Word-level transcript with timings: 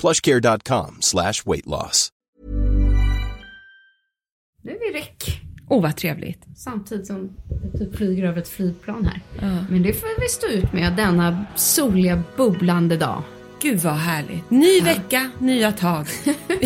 plushcare.com 0.00 0.96
slash 1.00 1.42
weight 1.46 1.66
loss. 1.66 2.08
Nu 4.62 4.70
är 4.72 4.92
vi 4.92 4.98
räck. 4.98 5.42
Åh, 5.68 5.82
vad 5.82 5.96
trevligt. 5.96 6.42
Samtidigt 6.56 7.06
som 7.06 7.36
det 7.72 7.78
typ 7.78 7.96
flyger 7.96 8.24
över 8.24 8.40
ett 8.40 8.48
flygplan 8.48 9.04
här. 9.04 9.20
Men 9.70 9.82
det 9.82 9.92
får 9.92 10.20
vi 10.20 10.28
stå 10.28 10.46
ut 10.46 10.72
med 10.72 10.96
denna 10.96 11.44
soliga, 11.56 12.22
bubblande 12.36 12.96
dag. 12.96 13.22
Gud 13.62 13.78
vad 13.78 13.92
härligt. 13.92 14.50
Ny 14.50 14.80
vecka, 14.80 15.30
nya 15.38 15.72
tag. 15.72 16.06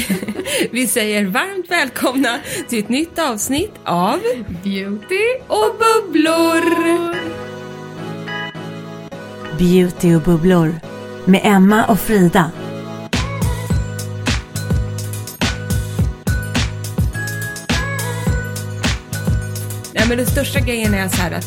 Vi 0.71 0.87
säger 0.87 1.27
varmt 1.27 1.71
välkomna 1.71 2.39
till 2.69 2.79
ett 2.79 2.89
nytt 2.89 3.19
avsnitt 3.19 3.73
av 3.85 4.21
Beauty 4.65 5.25
Och 5.47 5.77
bubblor! 5.79 6.63
Beauty 9.59 10.15
och 10.15 10.23
bubblor 10.23 10.75
med 11.25 11.41
Emma 11.45 11.85
och 11.85 12.01
Frida. 12.01 12.51
Men 20.13 20.19
den 20.19 20.27
största 20.27 20.61
grejen 20.61 20.95
är 20.95 21.09
så 21.09 21.17
här 21.17 21.31
att 21.31 21.47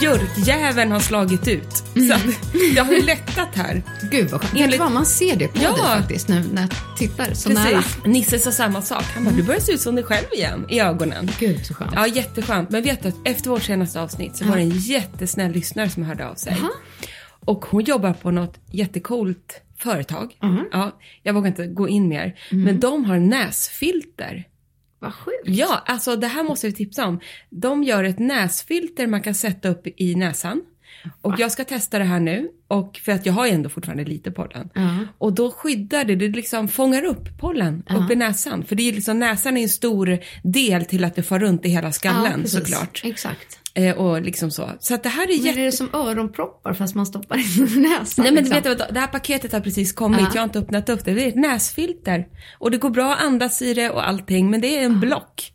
björkjäveln 0.00 0.92
har 0.92 1.00
slagit 1.00 1.48
ut. 1.48 1.74
Så 2.08 2.14
att 2.14 2.22
det 2.74 2.80
har 2.80 3.02
lättat 3.06 3.48
här. 3.54 3.82
Gud 4.10 4.30
vad 4.30 4.40
skönt. 4.40 4.54
Enligt- 4.56 4.80
vad, 4.80 4.92
man 4.92 5.06
ser 5.06 5.36
det 5.36 5.48
på 5.48 5.58
Ja. 5.62 5.70
dig 5.72 5.78
faktiskt 5.82 6.28
nu 6.28 6.44
när 6.52 6.62
jag 6.62 6.70
tittar 6.98 7.34
så 7.34 7.48
nära. 7.48 7.64
Precis. 7.82 7.98
Nisse 8.06 8.38
sa 8.38 8.52
samma 8.52 8.82
sak. 8.82 9.04
Han 9.14 9.24
bara, 9.24 9.34
du 9.34 9.42
börjar 9.42 9.60
se 9.60 9.72
ut 9.72 9.80
som 9.80 9.94
dig 9.94 10.04
själv 10.04 10.26
igen 10.32 10.66
i 10.68 10.80
ögonen. 10.80 11.30
Gud 11.40 11.66
så 11.66 11.74
skönt. 11.74 11.92
Ja, 11.94 12.06
jätteskönt. 12.06 12.70
Men 12.70 12.82
vet 12.82 13.02
du 13.02 13.08
att 13.08 13.14
efter 13.24 13.50
vårt 13.50 13.62
senaste 13.62 14.00
avsnitt 14.00 14.36
så 14.36 14.44
var 14.44 14.56
det 14.56 14.62
en 14.62 14.70
jättesnäll 14.78 15.52
lyssnare 15.52 15.90
som 15.90 16.02
hörde 16.02 16.28
av 16.28 16.34
sig. 16.34 16.56
Och 17.44 17.64
hon 17.64 17.84
jobbar 17.84 18.12
på 18.12 18.30
något 18.30 18.54
jättecoolt 18.70 19.60
företag. 19.78 20.32
Ja, 20.72 21.00
jag 21.22 21.32
vågar 21.34 21.48
inte 21.48 21.66
gå 21.66 21.88
in 21.88 22.08
mer. 22.08 22.34
Men 22.50 22.80
de 22.80 23.04
har 23.04 23.18
näsfilter. 23.18 24.44
Vad 25.00 25.14
sjukt. 25.14 25.42
Ja, 25.44 25.82
alltså 25.86 26.16
det 26.16 26.26
här 26.26 26.42
måste 26.42 26.66
vi 26.66 26.72
tipsa 26.72 27.06
om. 27.06 27.20
De 27.50 27.82
gör 27.82 28.04
ett 28.04 28.18
näsfilter 28.18 29.06
man 29.06 29.22
kan 29.22 29.34
sätta 29.34 29.68
upp 29.68 29.86
i 29.96 30.14
näsan. 30.14 30.62
Och 31.20 31.34
jag 31.38 31.52
ska 31.52 31.64
testa 31.64 31.98
det 31.98 32.04
här 32.04 32.20
nu, 32.20 32.48
och 32.68 33.00
för 33.04 33.12
att 33.12 33.26
jag 33.26 33.32
har 33.32 33.46
ju 33.46 33.52
ändå 33.52 33.68
fortfarande 33.68 34.04
lite 34.04 34.30
pollen. 34.30 34.70
Och 35.18 35.32
då 35.32 35.50
skyddar 35.50 36.04
det, 36.04 36.16
det 36.16 36.28
liksom 36.28 36.68
fångar 36.68 37.04
upp 37.04 37.38
pollen 37.38 37.82
upp 37.88 38.10
i 38.10 38.16
näsan. 38.16 38.64
För 38.64 38.76
det 38.76 38.88
är 38.88 38.92
liksom, 38.92 39.18
näsan 39.18 39.56
är 39.56 39.62
en 39.62 39.68
stor 39.68 40.18
del 40.42 40.84
till 40.84 41.04
att 41.04 41.14
det 41.14 41.22
far 41.22 41.38
runt 41.38 41.66
i 41.66 41.68
hela 41.68 41.92
skallen 41.92 42.42
precis. 42.42 42.58
såklart. 42.58 43.00
Exakt. 43.04 43.59
Eh, 43.74 43.96
och 43.96 44.22
liksom 44.22 44.50
så. 44.50 44.70
Så 44.80 44.94
att 44.94 45.02
det 45.02 45.08
här 45.08 45.22
är 45.22 45.36
Men 45.36 45.46
jätte... 45.46 45.60
är 45.60 45.64
det 45.64 45.72
som 45.72 45.90
öronproppar 45.94 46.74
fast 46.74 46.94
man 46.94 47.06
stoppar 47.06 47.36
in 47.36 47.82
näsan? 47.82 48.22
Nej 48.24 48.32
men 48.32 48.44
liksom? 48.44 48.54
vet 48.54 48.64
du 48.64 48.74
vad, 48.84 48.94
det 48.94 49.00
här 49.00 49.06
paketet 49.06 49.52
har 49.52 49.60
precis 49.60 49.92
kommit, 49.92 50.20
jag 50.20 50.40
har 50.40 50.44
inte 50.44 50.58
öppnat 50.58 50.88
upp 50.88 51.04
det. 51.04 51.14
Det 51.14 51.24
är 51.24 51.28
ett 51.28 51.34
näsfilter. 51.36 52.26
Och 52.58 52.70
det 52.70 52.76
går 52.78 52.90
bra 52.90 53.14
att 53.14 53.22
andas 53.22 53.62
i 53.62 53.74
det 53.74 53.90
och 53.90 54.08
allting, 54.08 54.50
men 54.50 54.60
det 54.60 54.76
är 54.76 54.84
en 54.84 55.00
block. 55.00 55.52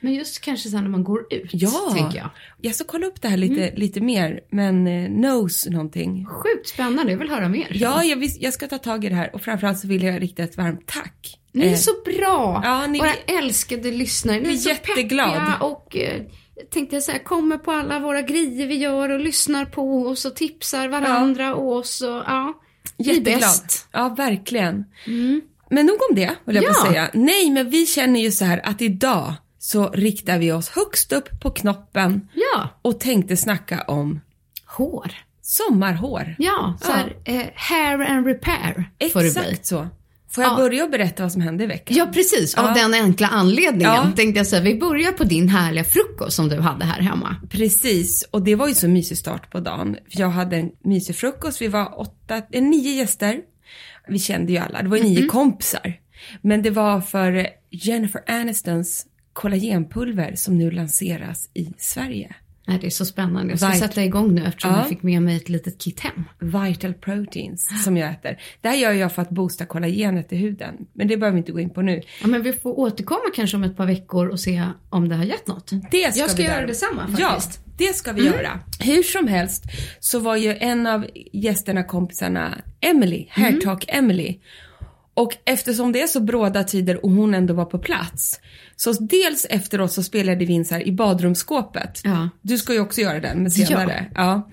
Men 0.00 0.14
just 0.14 0.40
kanske 0.40 0.68
sen 0.68 0.82
när 0.82 0.90
man 0.90 1.04
går 1.04 1.20
ut, 1.32 1.50
Ja, 1.52 1.90
tänker 1.94 2.18
jag. 2.18 2.30
jag 2.60 2.74
ska 2.74 2.84
kolla 2.84 3.06
upp 3.06 3.22
det 3.22 3.28
här 3.28 3.36
lite, 3.36 3.72
lite 3.76 4.00
mer, 4.00 4.40
men 4.50 4.86
eh, 4.86 5.10
nose 5.10 5.70
någonting. 5.70 6.26
Sjukt 6.26 6.68
spännande, 6.68 7.12
jag 7.12 7.18
vill 7.18 7.28
höra 7.30 7.48
mer. 7.48 7.66
Ja, 7.70 8.04
jag, 8.04 8.24
jag 8.40 8.52
ska 8.54 8.66
ta 8.68 8.78
tag 8.78 9.04
i 9.04 9.08
det 9.08 9.14
här 9.14 9.34
och 9.34 9.42
framförallt 9.42 9.78
så 9.78 9.88
vill 9.88 10.02
jag 10.02 10.22
rikta 10.22 10.42
ett 10.42 10.56
varmt 10.56 10.86
tack. 10.86 11.38
Ni 11.52 11.66
är 11.66 11.70
Eh, 11.70 11.76
så 11.76 11.90
bra! 12.04 12.60
ja, 12.64 12.86
ni- 12.86 12.98
Våra 12.98 13.38
älskade 13.38 13.90
lyssnare. 13.90 14.40
Ni 14.40 14.48
är 14.48 14.52
är 14.52 14.56
så 14.56 14.68
jätteglad. 14.68 15.28
peppiga 15.34 15.56
och 15.60 15.96
eh, 15.96 16.22
tänkte 16.70 16.96
jag 16.96 17.02
säga, 17.02 17.18
kommer 17.18 17.58
på 17.58 17.72
alla 17.72 17.98
våra 17.98 18.22
grejer 18.22 18.66
vi 18.66 18.74
gör 18.76 19.08
och 19.08 19.20
lyssnar 19.20 19.64
på 19.64 20.06
oss 20.06 20.24
och 20.24 20.36
tipsar 20.36 20.88
varandra 20.88 21.54
och 21.54 21.72
oss 21.76 22.00
och 22.02 22.08
ja. 22.08 22.54
Jätteglad. 22.98 23.40
bäst. 23.40 23.88
Ja, 23.92 24.08
verkligen. 24.08 24.84
Men 25.70 25.86
nog 25.86 25.96
om 26.10 26.16
det, 26.16 26.34
vill 26.44 26.56
jag 26.56 26.64
Ja. 26.64 26.86
säga. 26.86 27.10
Nej, 27.14 27.50
men 27.50 27.70
vi 27.70 27.86
känner 27.86 28.20
ju 28.20 28.30
så 28.32 28.44
här 28.44 28.60
att 28.64 28.82
idag 28.82 29.32
så 29.58 29.88
riktar 29.88 30.38
vi 30.38 30.52
oss 30.52 30.68
högst 30.68 31.12
upp 31.12 31.28
på 31.42 31.50
knoppen 31.50 32.28
Ja, 32.34 32.68
och 32.82 33.00
tänkte 33.00 33.36
snacka 33.36 33.82
om 33.88 34.20
hår. 34.66 35.12
sommarhår. 35.42 36.34
Ja, 36.38 36.78
så 36.82 36.92
här, 36.92 37.16
eh, 37.24 37.42
hair 37.54 37.98
and 38.10 38.26
repair. 38.26 38.90
Exakt 38.98 39.66
så. 39.66 39.86
Får 40.34 40.44
jag 40.44 40.52
Ja. 40.52 40.56
börja 40.56 40.84
och 40.84 40.90
berätta 40.90 41.22
vad 41.22 41.32
som 41.32 41.40
hände 41.42 41.64
i 41.64 41.66
veckan? 41.66 41.96
Ja, 41.96 42.06
precis. 42.06 42.54
Av 42.54 42.64
Ja. 42.64 42.74
den 42.82 42.94
enkla 42.94 43.26
anledningen 43.28 43.80
Ja. 43.94 44.12
tänkte 44.16 44.38
jag 44.40 44.46
säga. 44.46 44.62
Vi 44.62 44.74
börjar 44.74 45.12
på 45.12 45.24
din 45.24 45.48
härliga 45.48 45.84
frukost 45.84 46.36
som 46.36 46.48
du 46.48 46.60
hade 46.60 46.84
här 46.84 47.00
hemma. 47.00 47.36
Precis, 47.50 48.22
och 48.30 48.42
det 48.42 48.54
var 48.54 48.68
ju 48.68 48.74
så 48.74 48.88
mysig 48.88 49.18
start 49.18 49.50
på 49.50 49.60
dagen. 49.60 49.96
Jag 50.08 50.28
hade 50.28 50.56
en 50.56 50.70
mysig 50.84 51.16
frukost, 51.16 51.60
vi 51.62 51.68
var 51.68 52.00
åtta, 52.00 52.42
eh, 52.52 52.62
nio 52.62 52.90
gäster. 52.96 53.40
Vi 54.08 54.18
kände 54.18 54.52
ju 54.52 54.58
alla, 54.58 54.82
det 54.82 54.88
var 54.88 54.96
ju 54.96 55.02
nio 55.02 55.26
kompisar. 55.26 55.94
Men 56.40 56.62
det 56.62 56.70
var 56.70 57.00
för 57.00 57.46
Jennifer 57.70 58.20
Anistons 58.26 59.06
kollagenpulver 59.32 60.34
som 60.36 60.58
nu 60.58 60.70
lanseras 60.70 61.50
i 61.54 61.68
Sverige. 61.78 62.34
Nej, 62.66 62.78
det 62.80 62.86
är 62.86 62.90
så 62.90 63.04
spännande. 63.04 63.52
Jag 63.52 63.58
ska 63.58 63.68
Vit- 63.68 63.78
sätta 63.78 64.04
igång 64.04 64.34
nu 64.34 64.44
eftersom 64.46 64.70
Ja. 64.70 64.76
jag 64.78 64.88
fick 64.88 65.02
med 65.02 65.22
mig 65.22 65.36
ett 65.36 65.48
litet 65.48 65.78
kit 65.78 66.00
hem. 66.00 66.24
Vital 66.38 66.94
Proteins 66.94 67.84
som 67.84 67.96
jag 67.96 68.10
äter. 68.10 68.38
Det 68.60 68.68
här 68.68 68.76
gör 68.76 68.92
jag 68.92 69.12
för 69.12 69.22
att 69.22 69.30
boosta 69.30 69.66
kollagenet 69.66 70.32
i 70.32 70.36
huden. 70.36 70.74
Men 70.92 71.08
det 71.08 71.16
behöver 71.16 71.34
vi 71.34 71.38
inte 71.38 71.52
gå 71.52 71.60
in 71.60 71.70
på 71.70 71.82
nu. 71.82 72.02
Ja, 72.20 72.26
men 72.26 72.42
vi 72.42 72.52
får 72.52 72.78
återkomma 72.78 73.20
kanske 73.34 73.56
om 73.56 73.64
ett 73.64 73.76
par 73.76 73.86
veckor 73.86 74.28
och 74.28 74.40
se 74.40 74.62
om 74.90 75.08
det 75.08 75.14
har 75.14 75.24
gett 75.24 75.46
något. 75.46 75.70
Det 75.90 76.10
ska 76.12 76.20
jag 76.20 76.30
ska 76.30 76.42
vi 76.42 76.48
göra 76.48 76.66
detsamma 76.66 77.06
Ja, 77.18 77.28
faktiskt. 77.30 77.56
Mm. 77.66 77.74
det 77.76 77.96
ska 77.96 78.12
vi 78.12 78.24
göra. 78.26 78.60
Hur 78.80 79.02
som 79.02 79.28
helst 79.28 79.64
så 80.00 80.18
var 80.18 80.36
ju 80.36 80.56
en 80.60 80.86
av 80.86 81.06
gästerna, 81.32 81.82
kompisarna, 81.84 82.54
Emily, 82.80 83.16
Mm. 83.36 83.52
Hairtalk 83.52 83.84
Emily. 83.88 84.38
Och 85.14 85.36
eftersom 85.44 85.92
det 85.92 86.02
är 86.02 86.06
så 86.06 86.20
bråda 86.20 86.64
tider 86.64 87.04
och 87.04 87.10
hon 87.10 87.34
ändå 87.34 87.54
var 87.54 87.64
på 87.64 87.78
plats. 87.78 88.40
Så 88.76 88.92
dels 88.92 89.46
efteråt 89.50 89.92
så 89.92 90.02
spelade 90.02 90.44
vi 90.44 90.52
in 90.52 90.64
så 90.64 90.76
i 90.76 90.92
badrumsskåpet. 90.92 92.00
Ja. 92.04 92.28
Du 92.42 92.58
ska 92.58 92.72
ju 92.72 92.80
också 92.80 93.00
göra 93.00 93.20
den 93.20 93.42
men 93.42 93.50
senare. 93.50 94.10
Ja. 94.14 94.50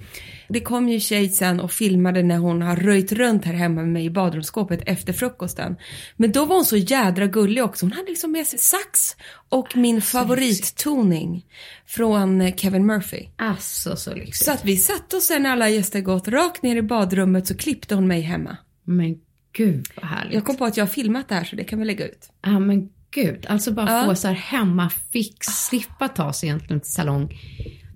Det 0.49 0.59
kom 0.59 0.89
ju 0.89 0.99
tjej 0.99 1.29
sen 1.29 1.59
och 1.59 1.71
filmade 1.71 2.23
när 2.23 2.37
hon 2.37 2.61
har 2.61 2.75
röjt 2.75 3.11
runt 3.11 3.45
här 3.45 3.53
hemma 3.53 3.81
med 3.81 3.89
mig 3.89 4.05
i 4.05 4.09
badrumsskåpet 4.09 4.81
efter 4.85 5.13
frukosten. 5.13 5.75
Men 6.17 6.31
då 6.31 6.45
var 6.45 6.55
hon 6.55 6.65
så 6.65 6.77
jädra 6.77 7.27
gullig 7.27 7.63
också. 7.63 7.85
Hon 7.85 7.93
hade 7.93 8.09
liksom 8.09 8.31
med 8.31 8.47
sig 8.47 8.59
sax 8.59 9.15
och 9.49 9.77
min 9.77 10.01
favorittoning 10.01 11.45
från 11.85 12.41
eh, 12.41 12.55
Kevin 12.55 12.85
Murphy. 12.85 13.27
Alltså 13.35 13.95
så 13.95 14.15
lyxigt. 14.15 14.45
Så 14.45 14.51
att 14.51 14.65
vi 14.65 14.77
satte 14.77 15.17
oss 15.17 15.25
sen 15.25 15.43
när 15.43 15.49
alla 15.49 15.69
gäster 15.69 16.01
gått 16.01 16.27
rakt 16.27 16.63
ner 16.63 16.75
i 16.75 16.81
badrummet 16.81 17.47
så 17.47 17.57
klippte 17.57 17.95
hon 17.95 18.07
mig 18.07 18.21
hemma. 18.21 18.57
Men 18.83 19.15
gud 19.53 19.87
vad 20.01 20.09
härligt. 20.09 20.33
Jag 20.33 20.45
kom 20.45 20.57
på 20.57 20.65
att 20.65 20.77
jag 20.77 20.85
har 20.85 20.89
filmat 20.89 21.29
det 21.29 21.35
här 21.35 21.43
så 21.43 21.55
det 21.55 21.63
kan 21.63 21.79
vi 21.79 21.85
lägga 21.85 22.05
ut. 22.07 22.29
Ja 22.41 22.59
men 22.59 22.89
gud, 23.11 23.45
alltså 23.49 23.71
bara 23.71 23.91
Ja. 23.99 24.05
få 24.05 24.15
så 24.15 24.27
här 24.27 24.35
hemmafix, 24.35 25.47
slippa 25.47 26.07
ta 26.07 26.33
sig 26.33 26.49
egentligen 26.49 26.79
till 26.81 26.91
salong. 26.91 27.27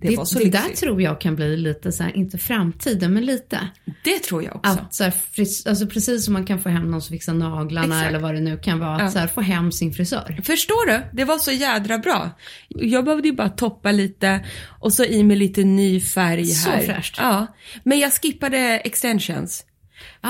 Det 0.00 0.08
Det, 0.08 0.16
var 0.16 0.24
så 0.24 0.38
det 0.38 0.50
där 0.50 0.68
tror 0.76 1.02
jag 1.02 1.20
kan 1.20 1.36
bli 1.36 1.56
lite 1.56 1.92
så 1.92 2.02
här, 2.02 2.16
inte 2.16 2.38
framtiden, 2.38 3.12
men 3.14 3.24
lite. 3.24 3.58
Det 4.04 4.18
tror 4.18 4.44
jag 4.44 4.56
också. 4.56 4.72
Att 4.72 4.94
så 4.94 5.04
här, 5.04 5.10
fris, 5.10 5.66
alltså 5.66 5.86
precis 5.86 6.24
som 6.24 6.32
man 6.34 6.46
kan 6.46 6.58
få 6.58 6.68
hem 6.68 6.90
någon 6.90 7.02
som 7.02 7.12
fixar 7.12 7.34
naglarna 7.34 7.86
Exakt. 7.94 8.08
eller 8.08 8.18
vad 8.18 8.34
det 8.34 8.40
nu 8.40 8.56
kan 8.58 8.78
vara, 8.78 8.94
att 8.94 9.00
Ja. 9.02 9.10
så 9.10 9.18
här, 9.18 9.26
få 9.26 9.40
hem 9.40 9.72
sin 9.72 9.92
frisör. 9.92 10.40
Förstår 10.44 10.86
du? 10.90 11.02
Det 11.12 11.24
var 11.24 11.38
så 11.38 11.52
jädra 11.52 11.98
bra. 11.98 12.30
Jag 12.68 13.04
behövde 13.04 13.28
ju 13.28 13.34
bara 13.34 13.48
toppa 13.48 13.92
lite 13.92 14.44
och 14.80 14.92
så 14.92 15.04
i 15.04 15.22
med 15.22 15.38
lite 15.38 15.64
ny 15.64 16.00
färg 16.00 16.46
Så 16.46 16.70
här. 16.70 16.82
fräscht. 16.82 17.16
Ja. 17.18 17.46
Men 17.84 17.98
jag 17.98 18.12
skippade 18.12 18.58
extensions. 18.78 19.64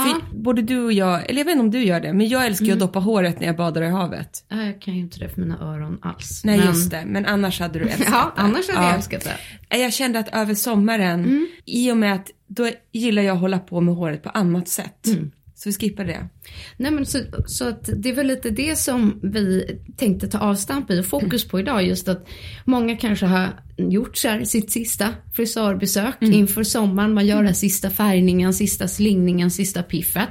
För 0.03 0.37
både 0.37 0.63
du 0.63 0.85
och 0.85 0.93
jag, 0.93 1.31
eller 1.31 1.39
jag 1.41 1.45
vet 1.45 1.53
inte 1.53 1.61
om 1.65 1.71
du 1.71 1.85
gör 1.85 2.01
det, 2.01 2.13
men 2.13 2.29
jag 2.29 2.47
älskar 2.47 2.67
ju 2.67 2.73
Mm. 2.73 2.83
att 2.83 2.89
doppa 2.89 2.99
håret 2.99 3.41
när 3.41 3.47
jag 3.47 3.57
badar 3.57 3.83
i 3.83 3.89
havet. 3.89 4.45
Ja, 4.49 4.63
Jag 4.63 4.81
kan 4.81 4.95
ju 4.95 5.01
inte 5.01 5.19
det 5.19 5.29
för 5.29 5.41
mina 5.41 5.59
öron 5.61 5.99
alls. 6.03 6.43
Nej 6.45 6.59
men... 6.59 6.67
just 6.67 6.91
det, 6.91 7.03
men 7.07 7.27
annars 7.27 7.61
hade 7.61 7.79
du 7.79 7.85
älskat 7.89 8.09
Ja, 8.11 8.33
det. 8.37 8.43
annars 8.43 8.69
hade 8.69 8.81
Ja. 8.81 8.87
jag 8.87 8.95
älskat 8.97 9.29
det. 9.69 9.79
Jag 9.79 9.93
kände 9.93 10.19
att 10.19 10.35
över 10.35 10.55
sommaren, 10.55 11.21
Mm. 11.25 11.49
i 11.65 11.93
och 11.93 11.97
med 11.97 12.15
att 12.15 12.31
då 12.47 12.71
gillar 12.93 13.23
jag 13.23 13.35
att 13.35 13.41
hålla 13.41 13.59
på 13.59 13.81
med 13.81 13.95
håret 13.95 14.23
på 14.23 14.29
annat 14.29 14.69
sätt. 14.69 15.07
Mm. 15.07 15.31
Så 15.57 15.69
vi 15.69 15.73
skippar 15.73 16.05
det. 16.05 16.29
Nej 16.77 16.91
men 16.91 17.07
så, 17.07 17.19
så 17.47 17.69
att 17.69 17.91
det 17.97 18.09
är 18.09 18.15
väl 18.15 18.27
lite 18.27 18.51
det 18.51 18.79
som 18.79 19.21
vi 19.23 19.79
tänkte 19.97 20.29
ta 20.29 20.39
avstamp 20.39 20.91
i 20.91 21.01
och 21.01 21.07
fokus 21.07 21.49
på 21.49 21.61
idag. 21.61 21.87
Just 21.87 22.09
att 22.09 22.29
många 22.65 22.97
kanske 22.97 23.27
har 23.27 23.49
gjort 23.77 24.17
så 24.17 24.29
här 24.29 24.45
sitt 24.45 24.73
sista 24.73 25.15
frisörbesök 25.35 26.15
inför 26.21 26.63
sommaren. 26.63 27.15
Man 27.15 27.27
gör 27.27 27.43
den 27.43 27.55
sista 27.55 27.91
färgningen, 27.91 28.55
sista 28.55 28.89
slingningen, 28.89 29.51
sista 29.51 29.83
piffet. 29.83 30.29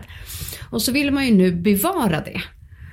Och 0.70 0.82
så 0.82 0.92
vill 0.92 1.12
man 1.12 1.26
ju 1.26 1.34
nu 1.34 1.52
bevara 1.52 2.22
det 2.22 2.42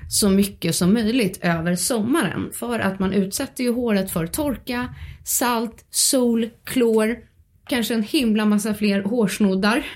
så 0.09 0.29
mycket 0.29 0.75
som 0.75 0.95
möjligt 0.95 1.39
över 1.43 1.77
sommaren. 1.77 2.51
För 2.53 2.79
att 2.79 2.99
man 2.99 3.13
utsätter 3.13 3.65
ju 3.65 3.73
håret 3.73 4.11
för 4.11 4.27
torka, 4.27 4.95
salt, 5.25 5.85
sol, 5.91 6.51
klor, 6.65 7.17
kanske 7.69 7.95
en 7.95 8.03
himla 8.03 8.45
massa 8.45 8.75
fler 8.75 9.03
hårsnoddar 9.03 9.87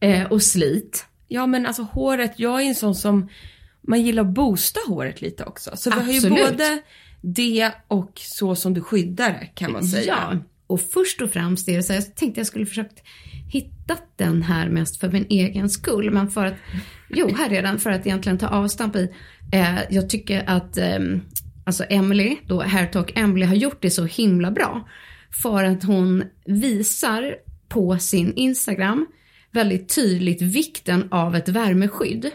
eh, 0.00 0.32
och 0.32 0.42
slit. 0.42 1.07
Ja 1.28 1.46
men 1.46 1.66
alltså 1.66 1.82
håret, 1.82 2.32
jag 2.36 2.62
är 2.62 2.66
en 2.66 2.74
sån 2.74 2.94
som, 2.94 3.28
man 3.82 4.02
gillar 4.02 4.22
att 4.22 4.34
boosta 4.34 4.80
håret 4.88 5.20
lite 5.20 5.44
också. 5.44 5.70
Så 5.76 5.90
vi 5.90 5.96
har 6.00 6.12
ju 6.12 6.16
Absolut. 6.16 6.50
både 6.50 6.82
det 7.20 7.72
och 7.88 8.12
så 8.14 8.54
som 8.54 8.74
du 8.74 8.80
skyddar 8.80 9.30
det 9.30 9.46
kan 9.54 9.72
man 9.72 9.84
säga. 9.84 10.18
Ja, 10.32 10.38
och 10.66 10.80
först 10.80 11.22
och 11.22 11.30
främst 11.30 11.68
är 11.68 11.76
det 11.76 11.82
så 11.82 11.92
här, 11.92 12.00
jag 12.00 12.14
tänkte 12.14 12.40
jag 12.40 12.46
skulle 12.46 12.66
försökt 12.66 13.02
hitta 13.52 13.96
den 14.16 14.42
här 14.42 14.68
mest 14.68 15.00
för 15.00 15.10
min 15.10 15.26
egen 15.28 15.70
skull. 15.70 16.10
Men 16.10 16.30
för 16.30 16.46
att, 16.46 16.54
jo 17.08 17.34
här 17.34 17.52
är 17.52 17.62
den, 17.62 17.78
för 17.78 17.90
att 17.90 18.06
egentligen 18.06 18.38
ta 18.38 18.48
avstamp 18.48 18.96
i. 18.96 19.12
Eh, 19.52 19.78
jag 19.90 20.10
tycker 20.10 20.44
att 20.46 20.76
eh, 20.76 20.98
alltså 21.64 21.84
Emily, 21.88 22.36
då 22.46 22.62
Hairtalk 22.62 23.18
Emily 23.18 23.46
har 23.46 23.54
gjort 23.54 23.82
det 23.82 23.90
så 23.90 24.04
himla 24.04 24.50
bra. 24.50 24.88
För 25.42 25.64
att 25.64 25.84
hon 25.84 26.24
visar 26.44 27.34
på 27.68 27.98
sin 27.98 28.32
Instagram 28.32 29.06
väldigt 29.52 29.94
tydligt 29.94 30.42
vikten 30.42 31.08
av 31.10 31.36
ett 31.36 31.48
värmeskydd. 31.48 32.30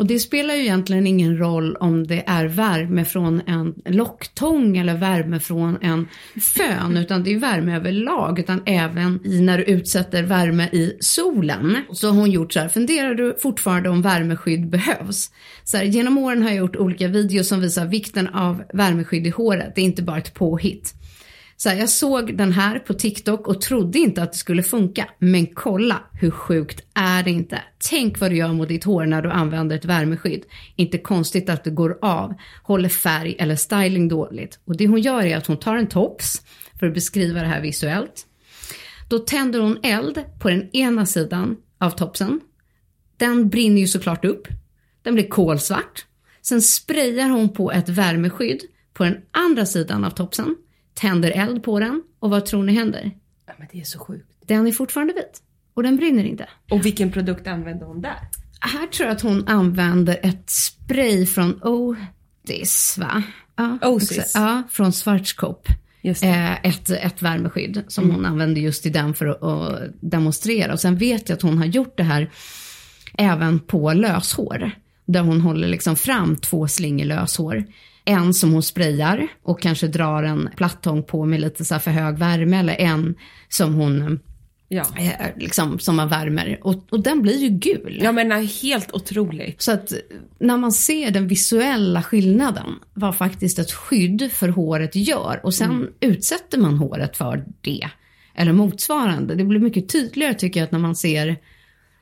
Och 0.00 0.06
det 0.06 0.18
spelar 0.18 0.54
ju 0.54 0.60
egentligen 0.60 1.06
ingen 1.06 1.38
roll 1.38 1.76
om 1.76 2.06
det 2.06 2.24
är 2.26 2.44
värme 2.44 3.04
från 3.04 3.42
en 3.46 3.74
locktång 3.84 4.76
eller 4.76 4.94
värme 4.94 5.40
från 5.40 5.78
en 5.82 6.08
fön, 6.40 6.96
utan 6.96 7.24
det 7.24 7.32
är 7.34 7.38
värme 7.38 7.76
överlag, 7.76 8.38
utan 8.38 8.62
även 8.66 9.20
i 9.26 9.40
när 9.40 9.58
du 9.58 9.64
utsätter 9.64 10.22
värme 10.22 10.68
i 10.72 10.96
solen. 11.00 11.76
Så 11.92 12.08
har 12.08 12.14
hon 12.14 12.30
gjort 12.30 12.52
så 12.52 12.60
här, 12.60 12.68
funderar 12.68 13.14
du 13.14 13.36
fortfarande 13.42 13.88
om 13.88 14.02
värmeskydd 14.02 14.70
behövs? 14.70 15.30
Så 15.64 15.76
här, 15.76 15.84
genom 15.84 16.18
åren 16.18 16.42
har 16.42 16.50
jag 16.50 16.58
gjort 16.58 16.76
olika 16.76 17.08
videos 17.08 17.48
som 17.48 17.60
visar 17.60 17.86
vikten 17.86 18.28
av 18.28 18.62
värmeskydd 18.74 19.26
i 19.26 19.30
håret, 19.30 19.72
det 19.74 19.80
är 19.80 19.84
inte 19.84 20.02
bara 20.02 20.18
ett 20.18 20.34
påhitt. 20.34 20.94
Så 21.62 21.68
här, 21.68 21.76
jag 21.76 21.88
såg 21.88 22.36
den 22.36 22.52
här 22.52 22.78
på 22.78 22.94
TikTok 22.94 23.48
och 23.48 23.60
trodde 23.60 23.98
inte 23.98 24.22
att 24.22 24.32
det 24.32 24.38
skulle 24.38 24.62
funka. 24.62 25.08
Men 25.18 25.46
kolla, 25.46 26.00
hur 26.12 26.30
sjukt 26.30 26.84
är 26.94 27.22
det 27.22 27.30
inte? 27.30 27.62
Tänk 27.90 28.20
vad 28.20 28.30
du 28.30 28.36
gör 28.36 28.52
mot 28.52 28.68
ditt 28.68 28.84
hår 28.84 29.06
när 29.06 29.22
du 29.22 29.30
använder 29.30 29.76
ett 29.76 29.84
värmeskydd. 29.84 30.42
Inte 30.76 30.98
konstigt 30.98 31.48
att 31.48 31.64
det 31.64 31.70
går 31.70 31.98
av, 32.02 32.34
håller 32.62 32.88
färg 32.88 33.36
eller 33.38 33.56
styling 33.56 34.08
dåligt. 34.08 34.58
Och 34.64 34.76
det 34.76 34.86
hon 34.86 35.00
gör 35.00 35.22
är 35.22 35.36
att 35.36 35.46
hon 35.46 35.56
tar 35.56 35.76
en 35.76 35.86
tops, 35.86 36.42
för 36.78 36.86
att 36.86 36.94
beskriva 36.94 37.40
det 37.40 37.46
här 37.46 37.60
visuellt. 37.60 38.26
Då 39.08 39.18
tänder 39.18 39.60
hon 39.60 39.78
eld 39.82 40.24
på 40.38 40.48
den 40.48 40.70
ena 40.76 41.06
sidan 41.06 41.56
av 41.78 41.90
topsen. 41.90 42.40
Den 43.16 43.48
brinner 43.48 43.80
ju 43.80 43.86
såklart 43.86 44.24
upp. 44.24 44.48
Den 45.02 45.14
blir 45.14 45.28
kolsvart. 45.28 46.06
Sen 46.42 46.62
sprayar 46.62 47.28
hon 47.28 47.48
på 47.48 47.72
ett 47.72 47.88
värmeskydd 47.88 48.60
på 48.94 49.04
den 49.04 49.16
andra 49.32 49.66
sidan 49.66 50.04
av 50.04 50.10
topsen. 50.10 50.56
Tänder 51.00 51.30
eld 51.30 51.62
på 51.62 51.80
den 51.80 52.02
och 52.18 52.30
vad 52.30 52.46
tror 52.46 52.64
ni 52.64 52.72
händer? 52.72 53.10
Ja, 53.46 53.52
men 53.58 53.68
det 53.72 53.80
är 53.80 53.84
så 53.84 53.98
sjukt. 53.98 54.26
Den 54.46 54.66
är 54.66 54.72
fortfarande 54.72 55.12
vit. 55.12 55.42
Och 55.74 55.82
den 55.82 55.96
brinner 55.96 56.24
inte. 56.24 56.48
Och 56.70 56.86
vilken 56.86 57.12
produkt 57.12 57.46
använde 57.46 57.84
hon 57.84 58.02
där? 58.02 58.18
Här 58.60 58.86
tror 58.86 59.06
jag 59.08 59.16
att 59.16 59.22
hon 59.22 59.48
använder 59.48 60.20
ett 60.22 60.50
spray 60.50 61.26
från 61.26 61.62
Otis, 61.62 62.98
va? 62.98 63.22
Ja, 63.56 63.78
Otis. 63.82 64.32
Ja, 64.34 64.62
från 64.70 64.92
Schwarzkopf. 64.92 65.70
Eh, 66.02 66.66
ett, 66.66 66.90
ett 66.90 67.22
värmeskydd 67.22 67.84
som 67.88 68.10
hon 68.10 68.26
använde 68.26 68.60
just 68.60 68.86
i 68.86 68.90
den 68.90 69.14
för 69.14 69.26
att, 69.26 69.42
att 69.42 69.90
demonstrera. 70.00 70.72
Och 70.72 70.80
sen 70.80 70.96
vet 70.96 71.28
jag 71.28 71.36
att 71.36 71.42
hon 71.42 71.58
har 71.58 71.66
gjort 71.66 71.96
det 71.96 72.02
här 72.02 72.30
även 73.18 73.58
på 73.60 73.92
löshår. 73.92 74.70
Där 75.04 75.20
hon 75.20 75.40
håller 75.40 75.68
liksom 75.68 75.96
fram 75.96 76.36
två 76.36 76.68
slingor 76.68 77.04
löshår. 77.04 77.64
En 78.10 78.34
som 78.34 78.52
hon 78.52 78.62
sprayar 78.62 79.28
och 79.42 79.60
kanske 79.60 79.86
drar 79.88 80.22
en 80.22 80.48
plattång 80.56 81.02
på 81.02 81.24
med 81.24 81.40
lite 81.40 81.64
så 81.64 81.74
här 81.74 81.78
för 81.80 81.90
hög 81.90 82.18
värme. 82.18 82.58
Eller 82.58 82.74
en 82.80 83.14
som 83.48 83.74
hon 83.74 84.20
Ja. 84.72 84.84
eh, 84.98 85.12
liksom, 85.36 85.78
som 85.78 85.96
man 85.96 86.08
värmer. 86.08 86.58
Och, 86.62 86.84
och 86.90 87.02
den 87.02 87.22
blir 87.22 87.38
ju 87.38 87.48
gul. 87.48 87.98
Jag 88.02 88.14
menar 88.14 88.62
helt 88.62 88.92
otroligt. 88.92 89.62
Så 89.62 89.72
att 89.72 89.92
när 90.38 90.56
man 90.56 90.72
ser 90.72 91.10
den 91.10 91.28
visuella 91.28 92.02
skillnaden, 92.02 92.74
vad 92.94 93.16
faktiskt 93.16 93.58
ett 93.58 93.72
skydd 93.72 94.32
för 94.32 94.48
håret 94.48 94.96
gör 94.96 95.40
och 95.42 95.54
sen 95.54 95.88
utsätter 96.00 96.58
man 96.58 96.78
håret 96.78 97.16
för 97.16 97.44
det, 97.60 97.88
eller 98.34 98.52
motsvarande. 98.52 99.34
Det 99.34 99.44
blir 99.44 99.60
mycket 99.60 99.88
tydligare 99.88 100.34
tycker 100.34 100.60
jag 100.60 100.64
att 100.64 100.72
när 100.72 100.78
man 100.78 100.96
ser 100.96 101.36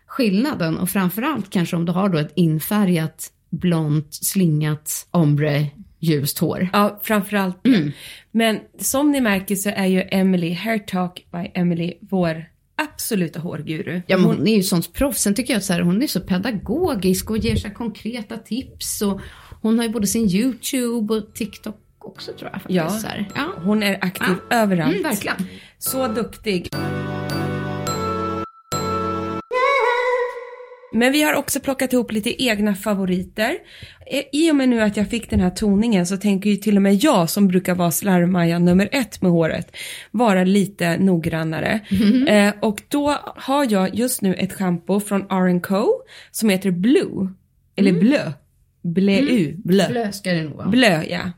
skillnaden 0.06 0.78
och 0.78 0.90
framförallt 0.90 1.50
kanske 1.50 1.76
om 1.76 1.84
du 1.84 1.92
har 1.92 2.08
då 2.08 2.18
ett 2.18 2.32
infärgat, 2.34 3.32
blont, 3.50 4.14
slingat, 4.14 5.06
ombre, 5.10 5.66
ljust 5.98 6.38
hår. 6.38 6.68
Ja, 6.72 7.00
framförallt 7.02 7.60
det. 7.62 7.92
Men 8.30 8.60
som 8.78 9.10
ni 9.10 9.20
märker 9.20 9.56
så 9.56 9.68
är 9.68 9.86
ju 9.86 10.02
Emily, 10.10 10.52
Hair 10.52 10.78
Talk 10.78 11.26
by 11.32 11.50
Emily, 11.54 11.94
vår 12.00 12.44
absoluta 12.76 13.40
hårguru. 13.40 14.02
Ja, 14.06 14.16
men 14.16 14.26
hon 14.26 14.48
är 14.48 14.56
ju 14.56 14.62
sånt 14.62 14.92
proffs. 14.92 15.22
Sen 15.22 15.34
tycker 15.34 15.52
jag 15.52 15.58
att 15.58 15.64
så 15.64 15.72
här, 15.72 15.80
hon 15.80 16.02
är 16.02 16.06
så 16.06 16.20
pedagogisk 16.20 17.30
och 17.30 17.38
ger 17.38 17.56
så 17.56 17.70
konkreta 17.70 18.36
tips. 18.36 19.02
Och 19.02 19.20
hon 19.62 19.78
har 19.78 19.86
ju 19.86 19.92
både 19.92 20.06
sin 20.06 20.28
YouTube 20.30 21.14
och 21.14 21.34
TikTok 21.34 21.76
också 21.98 22.32
tror 22.32 22.50
jag 22.52 22.62
faktiskt. 22.62 23.06
Ja, 23.06 23.24
ja. 23.34 23.52
hon 23.64 23.82
är 23.82 23.98
aktiv 24.04 24.34
överallt. 24.50 24.96
Mm, 24.96 25.02
verkligen. 25.02 25.36
Så 25.78 26.08
duktig. 26.08 26.70
Men 30.92 31.12
vi 31.12 31.22
har 31.22 31.34
också 31.34 31.60
plockat 31.60 31.92
ihop 31.92 32.12
lite 32.12 32.42
egna 32.42 32.74
favoriter. 32.74 33.56
Eh, 34.06 34.22
I 34.32 34.50
och 34.50 34.56
med 34.56 34.68
nu 34.68 34.80
att 34.80 34.96
jag 34.96 35.08
fick 35.10 35.30
den 35.30 35.40
här 35.40 35.50
toningen 35.50 36.06
så 36.06 36.16
tänker 36.16 36.50
ju 36.50 36.56
till 36.56 36.76
och 36.76 36.82
med 36.82 36.94
jag 36.94 37.30
som 37.30 37.48
brukar 37.48 37.74
vara 37.74 37.90
slarvmaja 37.90 38.58
nummer 38.58 38.88
ett 38.92 39.22
med 39.22 39.30
håret 39.30 39.76
vara 40.10 40.44
lite 40.44 40.98
noggrannare. 40.98 41.80
Eh, 42.28 42.54
och 42.60 42.82
då 42.88 43.16
har 43.36 43.72
jag 43.72 43.94
just 43.94 44.22
nu 44.22 44.34
ett 44.34 44.52
shampoo 44.52 45.00
från 45.00 45.20
R&Co 45.30 45.88
som 46.30 46.48
heter 46.48 46.70
Blue. 46.70 47.28
Eller 47.76 47.92
Blö. 47.92 48.32
Bleu. 48.82 49.54
Blö. 49.64 49.88
Blö 49.88 50.12
ska 50.12 50.30
det 50.30 50.42
nog 50.42 50.56
vara. 50.56 50.68
Blö, 50.68 51.02
ja. 51.02 51.30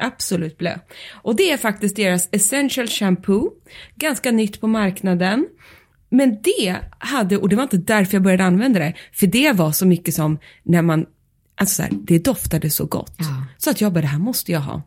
Absolut 0.00 0.58
blö. 0.58 0.78
Och 1.22 1.36
det 1.36 1.50
är 1.50 1.56
faktiskt 1.56 1.96
deras 1.96 2.28
essential 2.32 2.86
shampoo. 2.86 3.50
Ganska 3.94 4.30
nytt 4.30 4.60
på 4.60 4.66
marknaden. 4.66 5.46
Men 6.08 6.38
det 6.42 6.76
hade, 6.98 7.36
och 7.36 7.48
det 7.48 7.56
var 7.56 7.62
inte 7.62 7.76
därför 7.76 8.14
jag 8.14 8.22
började 8.22 8.44
använda 8.44 8.78
det, 8.78 8.94
för 9.12 9.26
det 9.26 9.52
var 9.52 9.72
så 9.72 9.86
mycket 9.86 10.14
som 10.14 10.38
när 10.62 10.82
man, 10.82 11.06
alltså 11.56 11.74
så 11.74 11.82
här, 11.82 11.92
det 11.92 12.18
doftade 12.18 12.70
så 12.70 12.86
gott. 12.86 13.16
Så 13.58 13.70
att 13.70 13.80
jag 13.80 13.92
bara, 13.92 14.00
det 14.00 14.06
här 14.06 14.18
måste 14.18 14.52
jag 14.52 14.60
ha. 14.60 14.82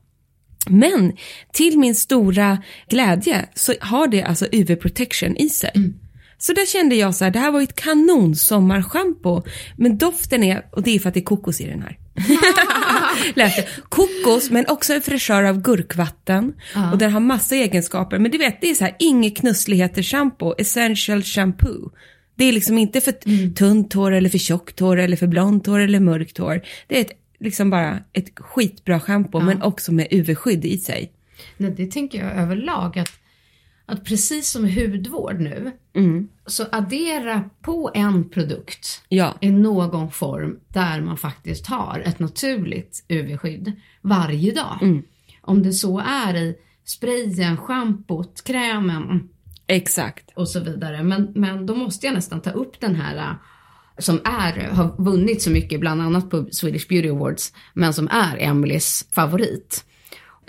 Men 0.70 1.18
till 1.54 1.80
min 1.80 1.96
stora 1.96 2.64
glädje 2.90 3.46
så 3.56 3.74
har 3.82 4.08
det 4.08 4.24
alltså 4.24 4.48
UV 4.52 4.76
protection 4.76 5.36
i 5.38 5.50
sig. 5.50 5.72
Så 6.38 6.54
där 6.54 6.66
kände 6.66 6.96
jag 6.96 7.16
så 7.16 7.24
här, 7.24 7.32
det 7.32 7.40
här 7.40 7.52
var 7.52 7.60
ju 7.60 7.64
ett 7.64 7.76
kanon 7.76 8.36
sommarschampo. 8.36 9.44
Men 9.76 9.98
doften 9.98 10.44
är, 10.44 10.66
och 10.72 10.84
det 10.84 10.96
är 10.96 11.00
för 11.00 11.08
att 11.08 11.14
det 11.14 11.20
är 11.20 11.24
kokos 11.24 11.62
i 11.62 11.68
den 11.68 11.82
här. 11.82 11.98
Lät 13.36 13.56
det. 13.56 13.68
Kokos 13.90 14.50
men 14.50 14.68
också 14.68 14.94
en 14.94 15.02
fräschör 15.02 15.44
av 15.44 15.62
gurkvatten. 15.62 16.54
Och 16.92 16.98
den 16.98 17.12
har 17.12 17.20
massa 17.20 17.56
egenskaper. 17.56 18.20
Men 18.20 18.32
du 18.32 18.38
vet, 18.38 18.62
det 18.62 18.70
är 18.70 18.76
så 18.76 18.84
här, 18.84 18.96
inget 19.00 19.38
knussligheter 19.38 20.04
shampoo, 20.04 20.56
essential 20.58 21.24
shampoo. 21.24 21.92
Det 22.36 22.46
är 22.46 22.54
liksom 22.54 22.78
inte 22.78 23.02
för 23.02 23.14
mm. 23.26 23.54
tunt 23.54 23.94
hår 23.94 24.12
eller 24.12 24.30
för 24.30 24.38
tjockt 24.38 24.80
hår 24.80 24.98
eller 24.98 25.18
för 25.18 25.28
blont 25.28 25.68
hår 25.68 25.80
eller 25.80 26.00
mörkt 26.00 26.38
hår. 26.38 26.62
Det 26.88 26.98
är 26.98 27.02
ett, 27.02 27.12
liksom 27.40 27.70
bara 27.70 28.00
ett 28.14 28.40
skitbra 28.40 29.00
schampo 29.00 29.40
ja. 29.40 29.46
men 29.46 29.62
också 29.62 29.92
med 29.92 30.08
UV-skydd 30.12 30.66
i 30.66 30.78
sig. 30.78 31.12
Nej, 31.58 31.74
det 31.78 31.92
tänker 31.92 32.20
jag 32.26 32.38
överlag 32.38 33.00
att, 33.00 33.12
att 33.92 34.06
precis 34.06 34.50
som 34.50 34.66
hudvård 34.66 35.40
nu 35.40 35.72
mm. 35.94 36.28
så 36.46 36.66
addera 36.72 37.50
på 37.62 37.92
en 37.94 38.30
produkt 38.30 39.02
ja. 39.10 39.38
i 39.42 39.52
någon 39.52 40.12
form 40.12 40.60
där 40.68 41.02
man 41.02 41.18
faktiskt 41.18 41.68
har 41.68 42.04
ett 42.06 42.20
naturligt 42.20 43.06
UV-skydd 43.08 43.72
varje 44.02 44.52
dag. 44.52 44.78
Mm. 44.82 45.04
Om 45.42 45.64
det 45.64 45.74
så 45.74 46.00
är 46.00 46.36
i 46.36 46.56
sprayen, 46.86 47.58
schampot, 47.58 48.44
krämen. 48.44 49.30
Exakt. 49.68 50.32
Och 50.36 50.50
så 50.50 50.60
vidare. 50.60 51.04
Men, 51.04 51.32
men 51.36 51.66
då 51.66 51.76
måste 51.76 52.06
jag 52.06 52.16
nästan 52.16 52.42
ta 52.42 52.52
upp 52.52 52.80
den 52.80 52.96
här 52.96 53.16
äh, 53.18 53.36
som 53.98 54.22
är, 54.24 54.70
har 54.70 55.04
vunnit 55.04 55.42
så 55.42 55.52
mycket, 55.52 55.80
bland 55.80 56.02
annat 56.02 56.30
på 56.30 56.48
Swedish 56.52 56.88
Beauty 56.88 57.10
Awards, 57.10 57.54
men 57.74 57.94
som 57.94 58.08
är 58.08 58.38
Emelies 58.38 59.08
favorit. 59.12 59.86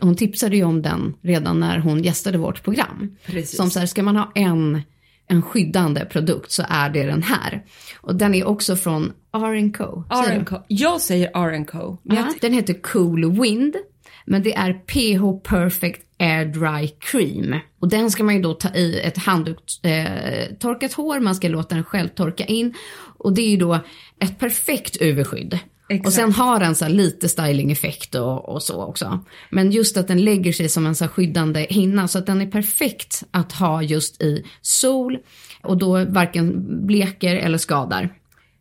Hon 0.03 0.17
tipsade 0.17 0.57
ju 0.57 0.65
om 0.65 0.83
den 0.83 1.15
redan 1.23 1.61
när 1.61 1.79
hon 1.79 2.03
gästade 2.03 2.39
vårt 2.39 2.63
program. 2.63 3.17
Precis. 3.27 3.57
Som 3.57 3.71
så 3.71 3.79
här, 3.79 3.87
ska 3.87 4.03
man 4.03 4.17
ha 4.17 4.33
en, 4.35 4.83
en 5.29 5.43
skyddande 5.43 6.05
produkt 6.05 6.53
så 6.53 6.63
är 6.69 6.91
det 6.91 7.03
den 7.03 7.23
här. 7.23 7.65
Och 8.01 8.15
den 8.15 8.35
är 8.35 8.47
också 8.47 8.77
från 8.77 9.13
R&Co. 9.33 10.05
R&Co. 10.11 10.57
Jag 10.69 11.01
säger 11.01 11.31
R&Co. 11.35 11.99
Ja, 12.03 12.35
den 12.41 12.53
heter 12.53 12.75
Cool 12.75 13.41
Wind. 13.41 13.77
Men 14.25 14.43
det 14.43 14.55
är 14.55 14.73
PH 14.73 15.49
Perfect 15.49 16.03
Air 16.19 16.45
Dry 16.45 16.89
Cream. 16.89 17.61
Och 17.81 17.89
den 17.89 18.11
ska 18.11 18.25
man 18.25 18.37
ju 18.37 18.43
då 18.43 18.55
ta 18.55 18.69
i 18.75 19.01
ett 19.01 19.19
handtorkat 19.19 20.83
eh, 20.83 20.97
hår, 20.97 21.21
man 21.21 21.35
ska 21.35 21.49
låta 21.49 21.75
den 21.75 21.85
själv 21.85 22.09
torka 22.09 22.45
in. 22.45 22.75
Och 23.19 23.33
det 23.33 23.43
är 23.43 23.51
ju 23.51 23.57
då 23.57 23.79
ett 24.21 24.39
perfekt 24.39 24.97
UV-skydd. 25.01 25.59
Exakt. 25.89 26.07
Och 26.07 26.13
sen 26.13 26.33
har 26.33 26.61
den 26.61 26.75
så 26.75 26.89
lite 26.89 27.29
stylingeffekt 27.29 28.15
och, 28.15 28.49
och, 28.49 28.63
så 28.63 28.83
också. 28.85 29.25
Men 29.51 29.71
just 29.71 29.97
att 29.97 30.09
den 30.09 30.25
lägger 30.25 30.53
sig 30.53 30.69
som 30.69 30.87
en 30.87 30.95
så 30.95 31.09
skyddande 31.09 31.67
hinna 31.71 32.09
så 32.09 32.19
att 32.19 32.27
den 32.27 32.41
är 32.41 32.47
perfekt 32.47 33.23
att 33.31 33.53
ha 33.53 33.83
just 33.83 34.23
i 34.23 34.45
sol 34.63 35.19
och 35.63 35.79
då 35.79 36.05
varken 36.05 36.67
bleker 36.87 37.37
eller 37.37 37.59
skadar. 37.59 38.15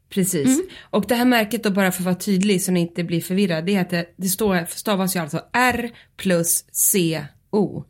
Precis. 0.10 0.48
Mm. 0.48 0.68
Och 0.90 1.06
det 1.08 1.16
här 1.16 1.26
märket 1.26 1.64
då 1.64 1.72
bara 1.72 1.92
för 1.92 2.02
att 2.02 2.06
vara 2.06 2.16
tydlig 2.16 2.62
så 2.62 2.72
ni 2.72 2.80
inte 2.80 3.04
blir 3.04 3.22
förvirrad, 3.22 3.66
det 3.66 3.76
är 3.76 3.82
att 3.82 3.90
det, 3.90 4.06
det 4.18 4.28
står, 4.28 4.66
stavas 4.70 5.16
ju 5.16 5.20
alltså 5.20 5.42
R 5.54 5.92
plus 6.18 6.66
C 6.72 7.26
O. 7.52 7.84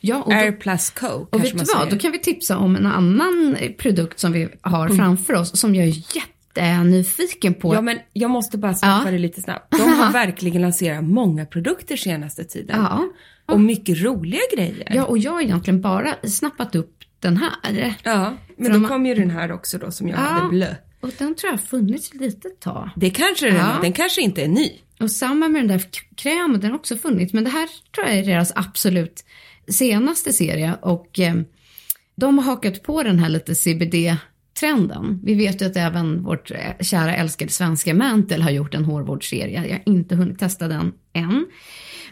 Ja, 0.00 0.22
och 0.22 0.32
R 0.32 0.52
plus 0.52 0.90
Co. 0.90 1.26
Och 1.30 1.44
vet 1.44 1.58
du 1.58 1.64
vad, 1.74 1.90
då 1.90 1.98
kan 1.98 2.12
vi 2.12 2.18
tipsa 2.18 2.58
om 2.58 2.76
en 2.76 2.86
annan 2.86 3.56
produkt 3.78 4.20
som 4.20 4.32
vi 4.32 4.48
har 4.60 4.86
mm. 4.86 4.96
framför 4.96 5.34
oss 5.34 5.56
som 5.56 5.74
jag 5.74 5.86
är 5.86 5.94
jättenyfiken 6.60 7.54
på. 7.54 7.74
Ja, 7.74 7.80
men 7.80 7.98
jag 8.12 8.30
måste 8.30 8.58
bara 8.58 8.74
snappa 8.74 9.02
ja. 9.04 9.10
det 9.10 9.18
lite 9.18 9.42
snabbt. 9.42 9.70
De 9.70 9.92
har 9.92 10.12
verkligen 10.12 10.62
lanserat 10.62 11.04
många 11.04 11.46
produkter 11.46 11.96
senaste 11.96 12.44
tiden. 12.44 12.80
Ja. 12.80 13.08
Och 13.46 13.60
mycket 13.60 14.02
roliga 14.02 14.40
grejer. 14.56 14.92
Ja, 14.94 15.04
och 15.04 15.18
jag 15.18 15.32
har 15.32 15.40
egentligen 15.40 15.80
bara 15.80 16.14
snappat 16.24 16.74
upp 16.74 16.98
den 17.20 17.36
här. 17.36 17.94
Ja, 18.02 18.36
men 18.56 18.72
då 18.72 18.78
de... 18.78 18.88
kom 18.88 19.06
ju 19.06 19.14
den 19.14 19.30
här 19.30 19.52
också 19.52 19.78
då 19.78 19.90
som 19.90 20.08
jag 20.08 20.18
ja. 20.18 20.22
hade 20.22 20.48
blö. 20.48 20.74
Och 21.00 21.10
den 21.18 21.34
tror 21.34 21.52
jag 21.52 21.58
har 21.58 21.66
funnits 21.66 22.10
ett 22.12 22.20
litet 22.20 22.60
tag. 22.60 22.90
Det 22.96 23.10
kanske 23.10 23.46
den 23.46 23.56
ja. 23.56 23.78
Den 23.82 23.92
kanske 23.92 24.22
inte 24.22 24.42
är 24.42 24.48
ny. 24.48 24.70
Och 25.00 25.10
samma 25.10 25.48
med 25.48 25.60
den 25.60 25.68
där 25.68 25.84
krämen, 26.16 26.60
den 26.60 26.70
har 26.70 26.78
också 26.78 26.96
funnits. 26.96 27.32
Men 27.32 27.44
det 27.44 27.50
här 27.50 27.68
tror 27.94 28.06
jag 28.06 28.16
är 28.16 28.24
deras 28.24 28.52
absolut 28.54 29.24
senaste 29.68 30.32
serie. 30.32 30.74
Och 30.82 31.20
eh, 31.20 31.34
de 32.16 32.38
har 32.38 32.44
hakat 32.44 32.82
på 32.82 33.02
den 33.02 33.18
här 33.18 33.28
lite 33.28 33.54
CBD-trenden. 34.54 35.20
Vi 35.22 35.34
vet 35.34 35.62
ju 35.62 35.66
att 35.66 35.76
även 35.76 36.22
vårt 36.22 36.50
eh, 36.50 36.56
kära 36.80 37.16
älskade 37.16 37.50
svenska 37.50 37.94
Mantle 37.94 38.42
har 38.42 38.50
gjort 38.50 38.74
en 38.74 38.84
hårvårdsserie. 38.84 39.66
Jag 39.66 39.74
har 39.74 39.82
inte 39.94 40.16
hunnit 40.16 40.38
testa 40.38 40.68
den 40.68 40.92
än. 41.12 41.46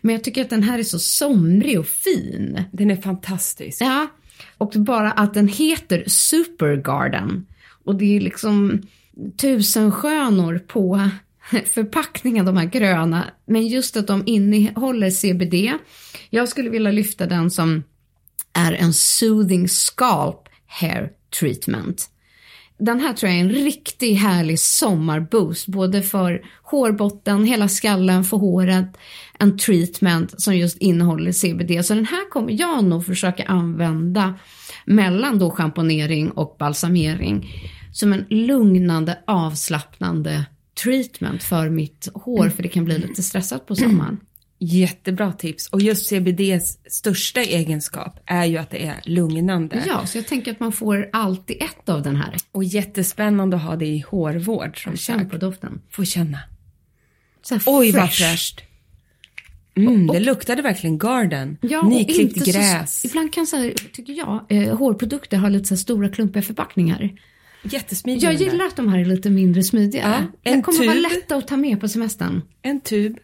Men 0.01 0.15
jag 0.15 0.25
tycker 0.25 0.43
att 0.43 0.51
den 0.51 0.63
här 0.63 0.79
är 0.79 0.83
så 0.83 0.99
somrig 0.99 1.79
och 1.79 1.87
fin. 1.87 2.65
Den 2.73 2.91
är 2.91 2.97
fantastisk. 2.97 3.81
Ja, 3.81 4.07
och 4.59 4.73
bara 4.77 5.13
att 5.13 5.35
den 5.35 5.49
heter 5.49 6.05
Supergarden 6.07 7.47
och 7.85 7.95
det 7.95 8.17
är 8.17 8.21
liksom 8.21 8.83
tusen 9.41 9.93
skönor 9.93 10.59
på 10.59 11.11
förpackningen, 11.65 12.47
de 12.47 12.57
här 12.57 12.67
gröna. 12.67 13.25
Men 13.47 13.67
just 13.67 13.97
att 13.97 14.07
de 14.07 14.23
innehåller 14.27 15.11
CBD. 15.11 15.79
Jag 16.31 16.49
skulle 16.49 16.71
vilja 16.71 16.91
lyfta 16.91 17.27
den 17.27 17.51
som 17.51 17.83
är 18.53 18.73
en 18.73 18.93
soothing 18.93 19.69
scalp 19.69 20.49
hair 20.67 21.11
treatment. 21.41 22.09
Den 22.85 23.01
här 23.01 23.13
tror 23.13 23.31
jag 23.31 23.39
är 23.39 23.45
en 23.45 23.51
riktigt 23.51 24.19
härlig 24.19 24.61
sommarboost, 24.61 25.67
både 25.67 26.03
för 26.03 26.43
hårbotten, 26.63 27.45
hela 27.45 27.69
skallen, 27.69 28.25
för 28.25 28.37
håret, 28.37 28.97
en 29.39 29.59
treatment 29.59 30.41
som 30.43 30.57
just 30.57 30.79
innehåller 30.79 31.33
CBD. 31.33 31.85
Så 31.85 31.95
den 31.95 32.07
här 32.07 32.31
kommer 32.31 32.61
jag 32.61 32.85
nog 32.85 33.07
försöka 33.07 33.45
använda 33.45 34.35
mellan 34.85 35.39
då 35.39 35.51
schamponering 35.51 36.31
och 36.31 36.57
balsamering 36.59 37.51
som 37.93 38.13
en 38.13 38.25
lugnande, 38.29 39.19
avslappnande 39.27 40.45
treatment 40.85 41.43
för 41.43 41.69
mitt 41.69 42.09
hår, 42.15 42.49
för 42.49 42.63
det 42.63 42.69
kan 42.69 42.85
bli 42.85 42.99
lite 42.99 43.23
stressat 43.23 43.67
på 43.67 43.75
sommaren. 43.75 44.21
Jättebra 44.65 45.33
tips. 45.33 45.69
Och 45.69 45.81
just 45.81 46.07
CBDs 46.07 46.79
största 46.87 47.41
egenskap 47.41 48.21
är 48.27 48.45
ju 48.45 48.57
att 48.57 48.71
det 48.71 48.87
är 48.87 49.01
lugnande. 49.05 49.85
Ja, 49.87 50.07
så 50.07 50.19
jag 50.19 50.27
tänker 50.27 50.51
att 50.51 50.61
man 50.61 50.73
får 50.73 51.09
alltid 51.13 51.63
ett 51.63 51.89
av 51.89 52.03
den 52.03 52.17
här. 52.17 52.37
Och 52.53 52.65
jättespännande 52.65 53.57
att 53.57 53.63
ha 53.63 53.77
det 53.77 53.87
i 53.87 54.05
hårvård. 54.09 54.83
Som 54.83 54.97
Känn 54.97 55.31
på 55.31 55.37
doften. 55.37 55.83
Få 55.91 56.05
känna. 56.05 56.39
Oj, 57.67 57.93
vad 57.93 58.13
fräscht. 58.13 58.61
Mm, 59.75 60.11
och, 60.11 60.15
det 60.15 60.21
luktade 60.21 60.63
verkligen 60.63 60.99
garden. 60.99 61.59
Ja, 61.61 61.89
Nyklippt 61.89 62.47
gräs. 62.47 63.01
Så, 63.01 63.07
ibland 63.07 63.33
kan 63.33 63.47
så 63.47 63.57
här, 63.57 63.75
tycker 63.93 64.13
jag, 64.13 64.45
eh, 64.49 64.77
hårprodukter 64.77 65.37
ha 65.37 65.49
lite 65.49 65.67
så 65.67 65.77
stora 65.77 66.09
klumpiga 66.09 66.43
förpackningar. 66.43 67.11
Jättesmidiga. 67.63 68.33
Jag 68.33 68.41
gillar 68.41 68.65
att 68.65 68.77
de 68.77 68.89
här 68.89 68.99
är 68.99 69.05
lite 69.05 69.31
mindre 69.31 69.63
smidiga. 69.63 70.03
Ja, 70.03 70.51
en 70.51 70.57
de 70.57 70.63
kommer 70.63 70.79
tub. 70.79 70.87
vara 70.87 70.99
lätta 70.99 71.37
att 71.37 71.49
ta 71.49 71.57
med 71.57 71.81
på 71.81 71.89
semestern. 71.89 72.43
En 72.63 72.81
tub. 72.81 73.19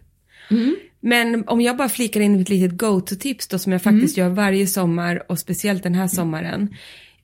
Mm. 0.50 0.76
Men 1.00 1.48
om 1.48 1.60
jag 1.60 1.76
bara 1.76 1.88
flikar 1.88 2.20
in 2.20 2.40
ett 2.40 2.48
litet 2.48 2.78
go-to-tips 2.78 3.48
då 3.48 3.58
som 3.58 3.72
jag 3.72 3.82
faktiskt 3.82 4.18
mm. 4.18 4.28
gör 4.28 4.34
varje 4.34 4.66
sommar 4.66 5.22
och 5.28 5.38
speciellt 5.38 5.82
den 5.82 5.94
här 5.94 6.08
sommaren. 6.08 6.74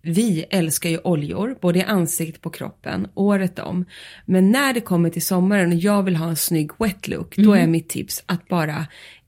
Vi 0.02 0.44
älskar 0.50 0.90
ju 0.90 0.98
oljor, 0.98 1.56
både 1.60 1.78
i 1.78 1.82
ansiktet 1.82 2.42
på 2.42 2.50
kroppen, 2.50 3.06
året 3.14 3.58
om. 3.58 3.84
Men 4.26 4.50
när 4.50 4.72
det 4.72 4.80
kommer 4.80 5.10
till 5.10 5.26
sommaren 5.26 5.72
och 5.72 5.78
jag 5.78 6.02
vill 6.02 6.16
ha 6.16 6.28
en 6.28 6.36
snygg 6.36 6.70
wet 6.78 7.08
look, 7.08 7.38
mm. 7.38 7.50
då 7.50 7.56
är 7.56 7.66
mitt 7.66 7.88
tips 7.88 8.22
att 8.26 8.48
bara 8.48 8.86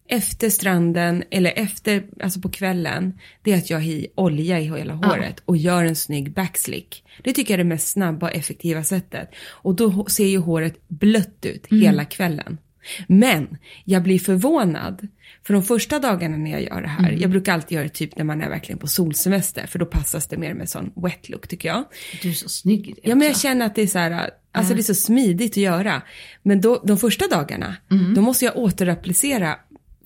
efter 0.09 0.50
stranden 0.50 1.25
eller 1.31 1.53
efter, 1.57 2.07
alltså 2.23 2.41
på 2.41 2.49
kvällen, 2.49 3.19
det 3.43 3.53
är 3.53 3.59
att 3.59 3.71
jag 3.71 3.79
har 3.79 3.85
i 3.85 4.07
olja 4.15 4.61
i 4.61 4.65
hela 4.65 4.95
håret 4.95 5.43
och 5.45 5.57
gör 5.57 5.85
en 5.85 5.97
snygg 5.97 6.33
backslick. 6.33 7.05
Det 7.25 7.33
tycker 7.33 7.55
jag 7.55 7.61
är 7.61 7.65
det 7.65 7.69
mest 7.69 7.88
snabba 7.88 8.26
och 8.26 8.35
effektiva 8.35 8.85
sättet. 8.85 9.31
Och 9.49 9.75
då 9.75 10.05
ser 10.05 10.26
ju 10.26 10.38
håret 10.38 10.88
blött 10.88 11.47
ut 11.47 11.71
mm. 11.71 11.83
hela 11.83 12.05
kvällen. 12.05 12.59
Men 13.07 13.57
jag 13.85 14.02
blir 14.02 14.19
förvånad, 14.19 15.09
för 15.47 15.55
de 15.55 15.62
första 15.62 15.99
dagarna 15.99 16.37
när 16.37 16.50
jag 16.50 16.62
gör 16.62 16.83
det 16.83 16.88
här, 16.88 17.09
mm. 17.09 17.21
jag 17.21 17.31
brukar 17.31 17.52
alltid 17.52 17.76
göra 17.76 17.85
det 17.85 17.90
typ 17.90 18.16
när 18.16 18.25
man 18.25 18.43
är 18.43 18.49
verkligen 18.49 18.78
på 18.78 18.87
solsemester, 18.87 19.66
för 19.66 19.78
då 19.78 19.87
passas 19.87 20.26
det 20.26 20.37
mer 20.37 20.55
med 20.55 20.71
sån 20.71 20.93
wet 20.97 21.28
look 21.28 21.49
tycker 21.49 21.69
jag. 21.69 21.85
Du 22.23 22.28
är 22.28 22.33
så 22.33 22.49
snygg 22.49 22.88
i 22.88 22.93
det 22.93 23.00
Ja 23.09 23.14
men 23.14 23.26
jag 23.26 23.37
känner 23.37 23.66
att 23.66 23.75
det 23.75 23.83
är 23.83 23.87
så 23.87 23.99
här, 23.99 24.31
alltså 24.52 24.75
det 24.75 24.81
är 24.81 24.83
så 24.83 24.95
smidigt 24.95 25.52
att 25.52 25.57
göra. 25.57 26.02
Men 26.43 26.61
då, 26.61 26.83
de 26.85 26.99
första 26.99 27.28
dagarna, 27.28 27.76
mm. 27.90 28.14
då 28.14 28.21
måste 28.21 28.45
jag 28.45 28.57
återapplicera 28.57 29.57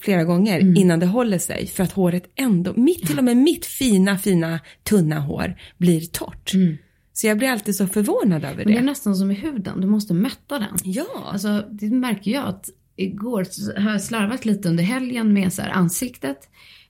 flera 0.00 0.25
gånger 0.25 0.60
mm. 0.60 0.76
innan 0.76 1.00
det 1.00 1.06
håller 1.06 1.38
sig 1.38 1.66
för 1.66 1.82
att 1.82 1.92
håret 1.92 2.25
ändå, 2.37 2.72
mitt, 2.76 3.06
till 3.06 3.18
och 3.18 3.25
med 3.25 3.37
mitt 3.37 3.66
fina, 3.66 4.18
fina, 4.18 4.60
tunna 4.82 5.20
hår 5.20 5.56
blir 5.78 6.00
torrt. 6.00 6.54
Mm. 6.54 6.78
Så 7.20 7.26
jag 7.26 7.38
blir 7.38 7.48
alltid 7.48 7.76
så 7.76 7.86
förvånad 7.86 8.44
över 8.44 8.56
det. 8.56 8.64
Men 8.64 8.72
det 8.72 8.78
är 8.78 8.82
nästan 8.82 9.16
som 9.16 9.30
i 9.30 9.34
huden, 9.34 9.80
du 9.80 9.86
måste 9.86 10.14
mätta 10.14 10.58
den. 10.58 10.76
Ja. 10.84 11.30
Alltså 11.32 11.64
det 11.70 11.90
märker 11.90 12.30
jag 12.30 12.46
att 12.46 12.68
igår 12.96 13.46
har 13.80 13.90
jag 13.90 14.02
slarvat 14.02 14.44
lite 14.44 14.68
under 14.68 14.84
helgen 14.84 15.32
med 15.32 15.52
så 15.52 15.62
här 15.62 15.70
ansiktet 15.70 16.38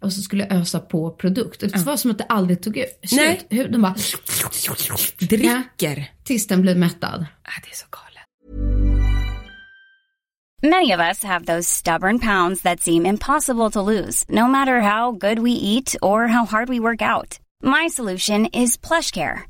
och 0.01 0.13
så 0.13 0.23
skulle 0.23 0.47
jag 0.47 0.53
ösa 0.53 0.81
på 0.81 1.11
produkt. 1.11 1.61
Det 1.61 1.77
var 1.77 1.97
som 1.97 2.11
att 2.11 2.19
det 2.19 2.25
aldrig 2.25 2.63
tog 2.63 2.77
ut. 2.77 3.01
Nej. 3.13 3.41
Huden 3.51 3.83
bara... 3.83 3.95
Dricker. 5.19 5.97
Ja, 5.97 6.05
tills 6.25 6.47
den 6.47 6.63
blir 6.63 6.75
mättad. 6.75 7.27
Ja, 7.45 7.51
det 7.63 7.71
är 7.71 7.77
så 7.77 7.87
galet. 7.91 8.25
Many 10.63 10.95
of 10.95 11.01
us 11.01 11.25
have 11.25 11.45
those 11.47 11.69
stubborn 11.69 12.19
pounds 12.19 12.63
that 12.63 12.81
seem 12.81 13.07
impossible 13.07 13.71
to 13.71 13.91
lose, 13.91 14.25
no 14.29 14.49
matter 14.49 14.81
how 14.81 15.13
good 15.13 15.39
we 15.39 15.51
eat 15.51 15.97
or 16.03 16.27
how 16.27 16.47
hard 16.47 16.69
we 16.69 16.79
work 16.79 17.03
out. 17.03 17.39
My 17.63 17.89
solution 17.91 18.47
is 18.47 18.79
PlushCare. 18.79 19.50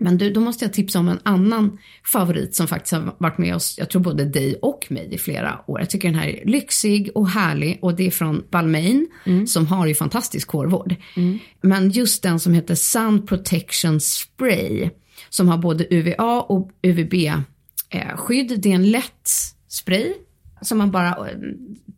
Men 0.00 0.18
du, 0.18 0.30
då 0.30 0.40
måste 0.40 0.64
jag 0.64 0.72
tipsa 0.72 0.98
om 0.98 1.08
en 1.08 1.20
annan 1.22 1.78
favorit 2.04 2.54
som 2.54 2.68
faktiskt 2.68 2.92
har 2.92 3.14
varit 3.18 3.38
med 3.38 3.54
oss, 3.54 3.78
jag 3.78 3.90
tror 3.90 4.02
både 4.02 4.24
dig 4.24 4.54
och 4.62 4.86
mig 4.90 5.08
i 5.14 5.18
flera 5.18 5.60
år. 5.66 5.80
Jag 5.80 5.90
tycker 5.90 6.08
den 6.08 6.18
här 6.18 6.28
är 6.28 6.44
lyxig 6.44 7.10
och 7.14 7.28
härlig 7.28 7.78
och 7.82 7.94
det 7.94 8.06
är 8.06 8.10
från 8.10 8.44
Balmain 8.50 9.08
som 9.46 9.66
har 9.66 9.86
ju 9.86 9.94
fantastisk 9.94 10.50
hårvård. 10.50 10.94
Men 11.60 11.90
just 11.90 12.22
den 12.22 12.40
som 12.40 12.54
heter 12.54 12.74
Sun 12.74 13.26
Protection 13.26 14.00
Spray 14.00 14.90
som 15.28 15.48
har 15.48 15.58
både 15.58 15.94
UVA 15.94 16.40
och 16.40 16.70
UVB-skydd. 16.82 18.60
Det 18.60 18.70
är 18.70 18.74
en 18.74 18.90
lätt 18.90 19.30
spray 19.68 20.14
som 20.60 20.78
man 20.78 20.90
bara 20.90 21.08
eh, 21.08 21.38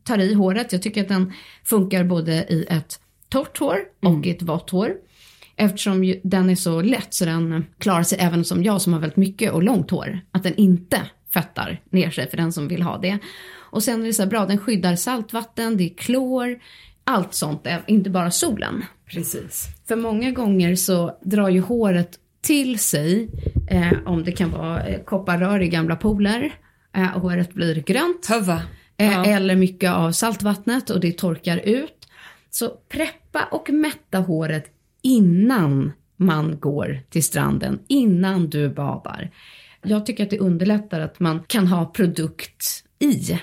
tar 0.05 0.19
i 0.19 0.35
håret. 0.35 0.73
Jag 0.73 0.83
tycker 0.83 1.03
att 1.03 1.09
den 1.09 1.33
funkar 1.65 2.05
både 2.05 2.33
i 2.33 2.67
ett 2.69 3.01
torrt 3.29 3.59
hår 3.59 3.79
och 4.03 4.27
i 4.27 4.31
ett 4.31 4.43
vått 4.43 4.71
hår. 4.71 4.95
Eftersom 5.61 6.15
den 6.23 6.51
är 6.51 6.55
så 6.55 6.83
lätt 6.83 7.15
så 7.15 7.25
den 7.25 7.67
klarar 7.79 8.03
sig 8.03 8.19
även 8.21 8.45
som 8.45 8.63
jag 8.63 8.83
som 8.83 8.93
har 8.93 9.01
väldigt 9.01 9.17
mycket 9.17 9.53
och 9.53 9.63
långt 9.63 9.91
hår. 9.91 10.21
Att 10.33 10.43
den 10.43 10.55
inte 10.55 11.01
fettar 11.35 11.81
ner 11.91 12.11
sig 12.11 12.31
för 12.31 12.37
den 12.37 12.53
som 12.53 12.69
vill 12.69 12.83
ha 12.83 12.99
det. 12.99 13.19
Och 13.57 13.83
sen 13.83 14.03
är 14.03 14.07
det 14.07 14.13
så 14.13 14.23
här 14.23 14.31
bra, 14.31 14.47
den 14.47 14.59
skyddar 14.59 14.97
saltvatten, 14.97 15.77
det 15.77 15.85
är 15.85 15.95
klor, 15.95 16.59
allt 17.05 17.35
sånt, 17.35 17.67
är 17.67 17.83
inte 17.87 18.11
bara 18.11 18.31
solen. 18.31 18.85
Precis. 19.07 19.67
För 19.89 19.97
många 19.97 20.31
gånger 20.31 20.75
så 20.77 21.19
drar 21.23 21.49
ju 21.49 21.61
håret 21.61 22.19
till 22.43 22.79
sig, 22.79 23.29
eh, 23.71 23.93
om 24.07 24.25
det 24.25 24.33
kan 24.33 24.51
vara 24.51 24.87
eh, 24.87 25.01
kopparrör 25.05 25.63
i 25.63 25.69
gamla 25.69 25.97
pooler, 25.97 26.53
eh, 26.97 27.03
håret 27.03 27.55
blir 27.55 27.75
grönt. 27.75 28.27
Höva. 28.27 28.63
Eh, 28.97 29.13
Ja. 29.13 29.25
Eller 29.25 29.57
mycket 29.57 29.91
av 29.93 30.13
saltvattnet 30.13 30.91
och 30.91 31.01
det 31.01 31.19
torkar 31.19 31.57
ut. 31.57 32.09
Så 32.51 32.69
preppa 32.89 33.49
och 33.51 33.71
mätta 33.71 34.19
håret 34.19 34.65
innan 35.03 35.93
man 36.17 36.61
går 36.61 37.01
till 37.11 37.25
stranden, 37.25 37.79
innan 37.89 38.51
du 38.51 38.69
badar. 38.69 39.31
Jag 39.83 40.07
tycker 40.07 40.25
att 40.25 40.31
det 40.31 40.39
underlättar 40.39 41.01
att 41.01 41.21
man 41.21 41.41
kan 41.47 41.67
ha 41.67 41.87
produkt 41.87 42.85
i 42.99 43.39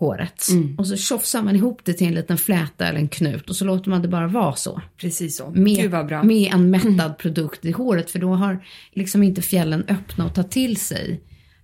håret. 0.00 0.46
Och 0.78 0.86
så 0.86 0.96
tjofsar 0.96 1.42
man 1.42 1.56
ihop 1.56 1.80
det 1.84 1.92
till 1.92 2.06
en 2.06 2.14
liten 2.14 2.38
fläta 2.38 2.86
eller 2.86 2.98
en 2.98 3.08
knut 3.08 3.50
och 3.50 3.56
så 3.56 3.64
låter 3.64 3.90
man 3.90 4.02
det 4.02 4.08
bara 4.08 4.26
vara 4.26 4.54
så. 4.54 4.80
Precis 4.96 5.36
så. 5.36 5.50
Med, 5.50 5.92
med 6.24 6.52
en 6.52 6.70
mättad 6.70 7.18
produkt 7.18 7.64
i 7.64 7.70
håret 7.70 8.10
för 8.10 8.18
då 8.18 8.34
har 8.34 8.64
liksom 8.92 9.22
inte 9.22 9.42
fjällen 9.42 9.84
öppna 9.88 10.26
och 10.26 10.34
ta 10.34 10.42
till 10.42 10.76
sig 10.76 11.20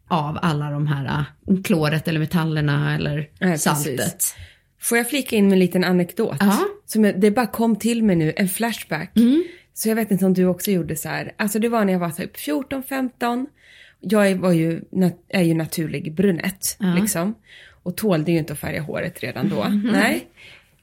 av 0.08 0.38
alla 0.42 0.70
de 0.70 0.86
här 0.86 1.24
äh, 1.48 1.62
kloret 1.62 2.08
eller 2.08 2.20
metallerna 2.20 2.94
eller 2.94 3.28
Nej, 3.40 3.58
saltet. 3.58 3.96
precis. 3.96 4.34
Får 4.80 4.98
jag 4.98 5.10
flika 5.10 5.36
in 5.36 5.44
med 5.44 5.52
en 5.52 5.58
liten 5.58 5.84
anekdot? 5.84 6.36
Ja. 6.40 6.58
Som 6.86 7.04
jag, 7.04 7.20
det 7.20 7.30
bara 7.30 7.46
kom 7.46 7.76
till 7.76 8.02
mig 8.04 8.16
nu, 8.16 8.32
en 8.36 8.48
flashback. 8.48 9.12
Så 9.74 9.88
jag 9.88 9.96
vet 9.96 10.10
inte 10.10 10.26
om 10.26 10.34
du 10.34 10.44
också 10.46 10.70
gjorde 10.70 10.96
så 10.96 11.08
här. 11.08 11.32
Alltså 11.36 11.58
det 11.58 11.68
var 11.68 11.84
när 11.84 11.92
jag 11.92 12.00
var 12.00 12.10
typ 12.10 12.36
14-15. 12.36 13.46
Jag 14.00 14.30
är- 14.30 14.34
var 14.34 14.52
ju, 14.52 14.80
är 15.28 15.42
ju 15.42 15.54
naturlig 15.54 16.14
brunett 16.14 16.76
liksom. 17.00 17.34
Och 17.82 17.96
tålde 17.96 18.32
ju 18.32 18.38
inte 18.38 18.52
att 18.52 18.58
färga 18.58 18.82
håret 18.82 19.20
redan 19.22 19.48
då. 19.48 19.66
Nej. 19.92 20.26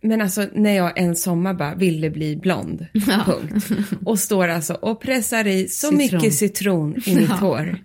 Men 0.01 0.21
alltså 0.21 0.47
när 0.53 0.75
jag 0.75 0.97
en 0.99 1.15
sommar 1.15 1.53
bara 1.53 1.75
ville 1.75 2.09
bli 2.09 2.35
blond, 2.35 2.85
punkt. 3.25 3.67
Och 4.05 4.19
står 4.19 4.47
alltså 4.47 4.73
och 4.73 5.01
pressar 5.01 5.47
i 5.47 5.67
så 5.67 5.87
Citron. 5.87 5.97
mycket 5.97 6.33
citron 6.33 6.95
i 7.05 7.15
mitt 7.15 7.29
hår. 7.29 7.77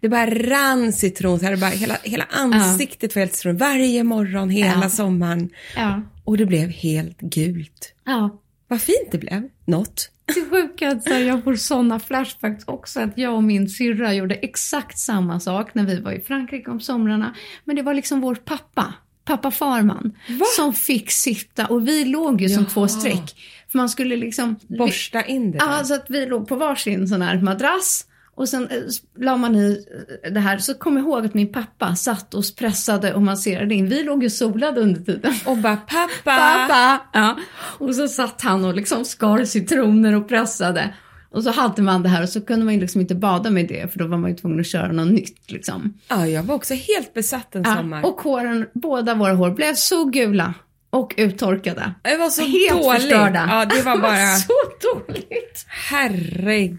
Det 0.00 0.08
bara 0.08 0.26
rann 0.30 0.92
citron, 0.92 1.38
så 1.38 1.44
här, 1.46 1.56
bara, 1.56 1.70
hela, 1.70 1.96
hela 2.02 2.24
ansiktet 2.30 3.14
var 3.14 3.20
helt 3.20 3.34
citron. 3.34 3.56
Varje 3.56 4.04
morgon, 4.04 4.50
hela 4.50 4.82
Ja. 4.82 4.88
sommaren. 4.90 5.50
Ja. 5.76 6.02
Och 6.24 6.36
det 6.36 6.46
blev 6.46 6.68
helt 6.70 7.20
gult. 7.20 7.94
ja. 8.04 8.38
Vad 8.68 8.80
fint 8.82 9.08
det 9.10 9.18
blev. 9.18 9.42
Något. 9.64 10.10
Det 10.34 10.44
sjuka 10.50 10.86
är 10.86 10.96
att 10.96 11.08
här, 11.08 11.20
jag 11.20 11.44
får 11.44 11.54
sådana 11.56 12.00
flashbacks 12.00 12.64
också. 12.66 13.00
Att 13.00 13.18
jag 13.18 13.34
och 13.34 13.42
min 13.42 13.68
syrra 13.68 14.14
gjorde 14.14 14.34
exakt 14.34 14.98
samma 14.98 15.40
sak 15.40 15.74
när 15.74 15.84
vi 15.86 16.00
var 16.00 16.12
i 16.12 16.20
Frankrike 16.20 16.70
om 16.70 16.80
somrarna. 16.80 17.34
Men 17.64 17.76
det 17.76 17.82
var 17.82 17.94
liksom 17.94 18.20
vår 18.20 18.34
pappa, 18.34 18.94
pappa 19.24 19.50
Farman, 19.50 20.12
som 20.56 20.74
fick 20.74 21.10
sitta 21.10 21.66
och 21.66 21.88
vi 21.88 22.04
låg 22.04 22.40
ju 22.40 22.48
som 22.48 22.66
två 22.66 22.88
streck. 22.88 23.36
För 23.68 23.78
man 23.78 23.88
skulle 23.88 24.16
liksom... 24.16 24.56
Borsta 24.78 25.24
in 25.24 25.50
det. 25.52 25.58
Ja, 25.60 25.84
så 25.84 25.94
att 25.94 26.06
vi 26.08 26.26
låg 26.26 26.48
på 26.48 26.56
varsin 26.56 27.08
sån 27.08 27.22
här 27.22 27.40
madrass. 27.40 28.06
Och 28.42 28.48
sen 28.48 28.68
eh, 28.70 28.76
la 29.18 29.36
man 29.36 29.54
i 29.56 29.84
eh, 30.24 30.32
det 30.32 30.40
här. 30.40 30.58
Så 30.58 30.74
kom 30.74 30.96
jag 30.96 31.02
ihåg 31.06 31.26
att 31.26 31.34
min 31.34 31.52
pappa 31.52 31.94
satt 31.94 32.34
och 32.34 32.44
pressade 32.58 33.14
och 33.14 33.22
masserade 33.22 33.74
in. 33.74 33.88
Vi 33.88 34.02
låg 34.02 34.22
ju 34.22 34.30
solade 34.30 34.80
under 34.80 35.00
tiden. 35.00 35.34
Och 35.44 35.56
bara 35.56 35.76
pappa. 35.76 36.08
Pappa! 36.24 37.00
Ja. 37.12 37.36
Och 37.78 37.94
så 37.94 38.08
satt 38.08 38.42
han 38.42 38.64
och 38.64 38.74
liksom 38.74 39.04
skar 39.04 39.44
citroner 39.44 40.14
och 40.16 40.28
pressade. 40.28 40.94
Och 41.30 41.42
så 41.44 41.50
hade 41.50 41.82
man 41.82 42.02
det 42.02 42.08
här 42.08 42.22
och 42.22 42.28
så 42.28 42.40
kunde 42.40 42.64
man 42.64 42.74
ju 42.74 42.80
liksom 42.80 43.00
inte 43.00 43.14
bada 43.14 43.50
med 43.50 43.68
det 43.68 43.92
för 43.92 43.98
då 43.98 44.06
var 44.06 44.18
man 44.18 44.30
ju 44.30 44.36
tvungen 44.36 44.60
att 44.60 44.66
köra 44.66 44.92
något 44.92 45.12
nytt 45.12 45.50
liksom. 45.50 45.94
Ja, 46.08 46.26
jag 46.26 46.42
var 46.42 46.54
också 46.54 46.74
helt 46.74 47.14
besatt 47.14 47.54
en 47.54 47.64
sommar. 47.64 48.00
Ja, 48.02 48.08
och 48.08 48.20
håren, 48.20 48.66
båda 48.74 49.14
våra 49.14 49.32
hår 49.34 49.50
blev 49.50 49.74
så 49.74 50.04
gula 50.04 50.54
och 50.90 51.14
uttorkade. 51.16 51.94
det 52.02 52.16
var 52.16 52.28
så 52.28 52.42
Helt 52.42 52.82
dåligt. 52.82 53.00
förstörda. 53.02 53.46
Ja, 53.50 53.64
det 53.76 53.82
var 53.82 53.96
bara, 54.02 54.26
så 54.36 54.52
dåligt. 54.94 55.66
herregud. 55.68 56.78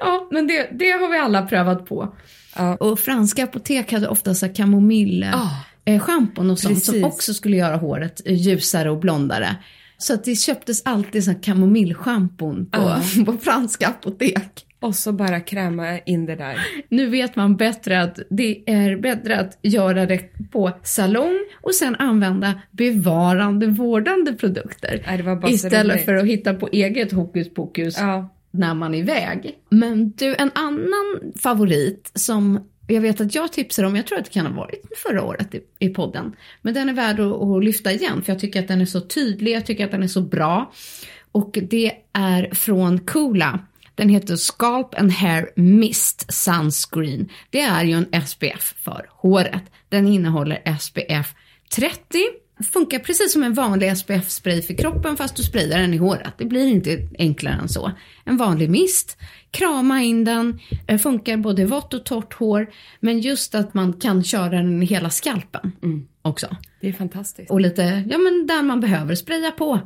Ja, 0.00 0.28
men 0.30 0.46
det, 0.46 0.68
det 0.72 0.90
har 0.90 1.10
vi 1.10 1.18
alla 1.18 1.42
prövat 1.42 1.86
på. 1.86 2.14
Ja. 2.56 2.76
Och 2.76 2.98
franska 2.98 3.44
apotek 3.44 3.92
hade 3.92 4.08
ofta 4.08 4.34
så 4.34 4.46
här 4.46 4.54
kamomill 4.54 5.26
Ja. 5.32 5.50
eh, 5.92 6.00
schampon 6.00 6.50
och 6.50 6.58
sånt 6.58 6.84
som 6.84 6.92
Precis. 6.94 7.04
också 7.04 7.34
skulle 7.34 7.56
göra 7.56 7.76
håret 7.76 8.20
eh, 8.24 8.34
ljusare 8.34 8.90
och 8.90 8.98
blondare. 8.98 9.56
Så 9.98 10.14
att 10.14 10.24
det 10.24 10.34
köptes 10.34 10.82
alltid 10.84 11.44
kamomillschampon 11.44 12.66
på, 12.70 12.96
på 13.26 13.32
franska 13.38 13.88
apotek. 13.88 14.66
Och 14.80 14.94
så 14.94 15.12
bara 15.12 15.40
kräma 15.40 15.98
in 15.98 16.26
det 16.26 16.36
där. 16.36 16.66
Nu 16.88 17.06
vet 17.06 17.36
man 17.36 17.56
bättre 17.56 18.02
att 18.02 18.18
det 18.30 18.70
är 18.70 18.96
bättre 18.96 19.40
att 19.40 19.58
göra 19.62 20.06
det 20.06 20.18
på 20.52 20.70
salong 20.82 21.38
och 21.62 21.74
sen 21.74 21.96
använda 21.96 22.54
bevarande, 22.70 23.66
vårdande 23.66 24.32
produkter. 24.32 25.02
Nej, 25.06 25.54
Istället 25.54 26.04
för 26.04 26.14
att 26.14 26.26
hitta 26.26 26.54
på 26.54 26.68
eget 26.72 27.12
hokus 27.12 27.54
pokus 27.54 27.98
Ja 27.98 28.34
när 28.52 28.74
man 28.74 28.94
är 28.94 28.98
iväg. 28.98 29.58
Men 29.68 30.10
du, 30.10 30.34
en 30.38 30.50
annan 30.54 31.32
favorit 31.42 32.10
som 32.14 32.60
jag 32.86 33.00
vet 33.00 33.20
att 33.20 33.34
jag 33.34 33.52
tipsar 33.52 33.84
om, 33.84 33.96
jag 33.96 34.06
tror 34.06 34.18
att 34.18 34.24
det 34.24 34.30
kan 34.30 34.46
ha 34.46 34.52
varit 34.52 34.82
förra 34.96 35.22
året 35.22 35.54
i, 35.54 35.60
i 35.78 35.88
podden. 35.88 36.36
Men 36.62 36.74
den 36.74 36.88
är 36.88 36.92
värd 36.92 37.20
att, 37.20 37.42
att 37.42 37.64
lyfta 37.64 37.92
igen 37.92 38.22
för 38.22 38.32
jag 38.32 38.40
tycker 38.40 38.60
att 38.60 38.68
den 38.68 38.80
är 38.80 38.86
så 38.86 39.00
tydlig, 39.00 39.52
jag 39.52 39.66
tycker 39.66 39.84
att 39.84 39.90
den 39.90 40.02
är 40.02 40.08
så 40.08 40.20
bra. 40.20 40.72
Och 41.32 41.58
det 41.62 41.92
är 42.12 42.54
från 42.54 42.98
Coola. 42.98 43.58
Den 43.94 44.08
heter 44.08 44.36
Scalp 44.36 44.94
and 44.94 45.12
Hair 45.12 45.50
Mist 45.56 46.32
Sunscreen. 46.32 47.28
Det 47.50 47.60
är 47.60 47.84
ju 47.84 47.92
en 47.92 48.26
SPF 48.26 48.74
för 48.84 49.06
håret. 49.10 49.62
Den 49.88 50.06
innehåller 50.08 50.78
SPF 50.78 51.34
30 51.74 52.18
funkar 52.62 52.98
precis 52.98 53.32
som 53.32 53.42
en 53.42 53.54
vanlig 53.54 53.96
SPF-spray 53.96 54.62
för 54.62 54.74
kroppen 54.74 55.16
fast 55.16 55.36
du 55.36 55.42
sprayar 55.42 55.78
den 55.78 55.94
i 55.94 55.96
håret. 55.96 56.34
Det 56.38 56.44
blir 56.44 56.66
inte 56.66 57.08
enklare 57.18 57.54
än 57.54 57.68
så. 57.68 57.92
En 58.24 58.36
vanlig 58.36 58.70
mist, 58.70 59.18
krama 59.50 60.02
in 60.02 60.24
den, 60.24 60.60
eh, 60.86 60.98
funkar 60.98 61.36
både 61.36 61.64
vått 61.64 61.94
och 61.94 62.04
torrt 62.04 62.34
hår. 62.34 62.66
Men 63.00 63.20
just 63.20 63.54
att 63.54 63.74
man 63.74 63.92
kan 63.92 64.24
köra 64.24 64.48
den 64.48 64.82
i 64.82 64.86
hela 64.86 65.10
skalpen 65.10 65.72
också. 66.22 66.56
Det 66.80 66.88
är 66.88 66.92
fantastiskt. 66.92 67.50
Och 67.50 67.60
lite, 67.60 68.04
ja 68.08 68.18
men 68.18 68.46
där 68.46 68.62
man 68.62 68.80
behöver 68.80 69.14
spraya 69.14 69.50
på. 69.50 69.80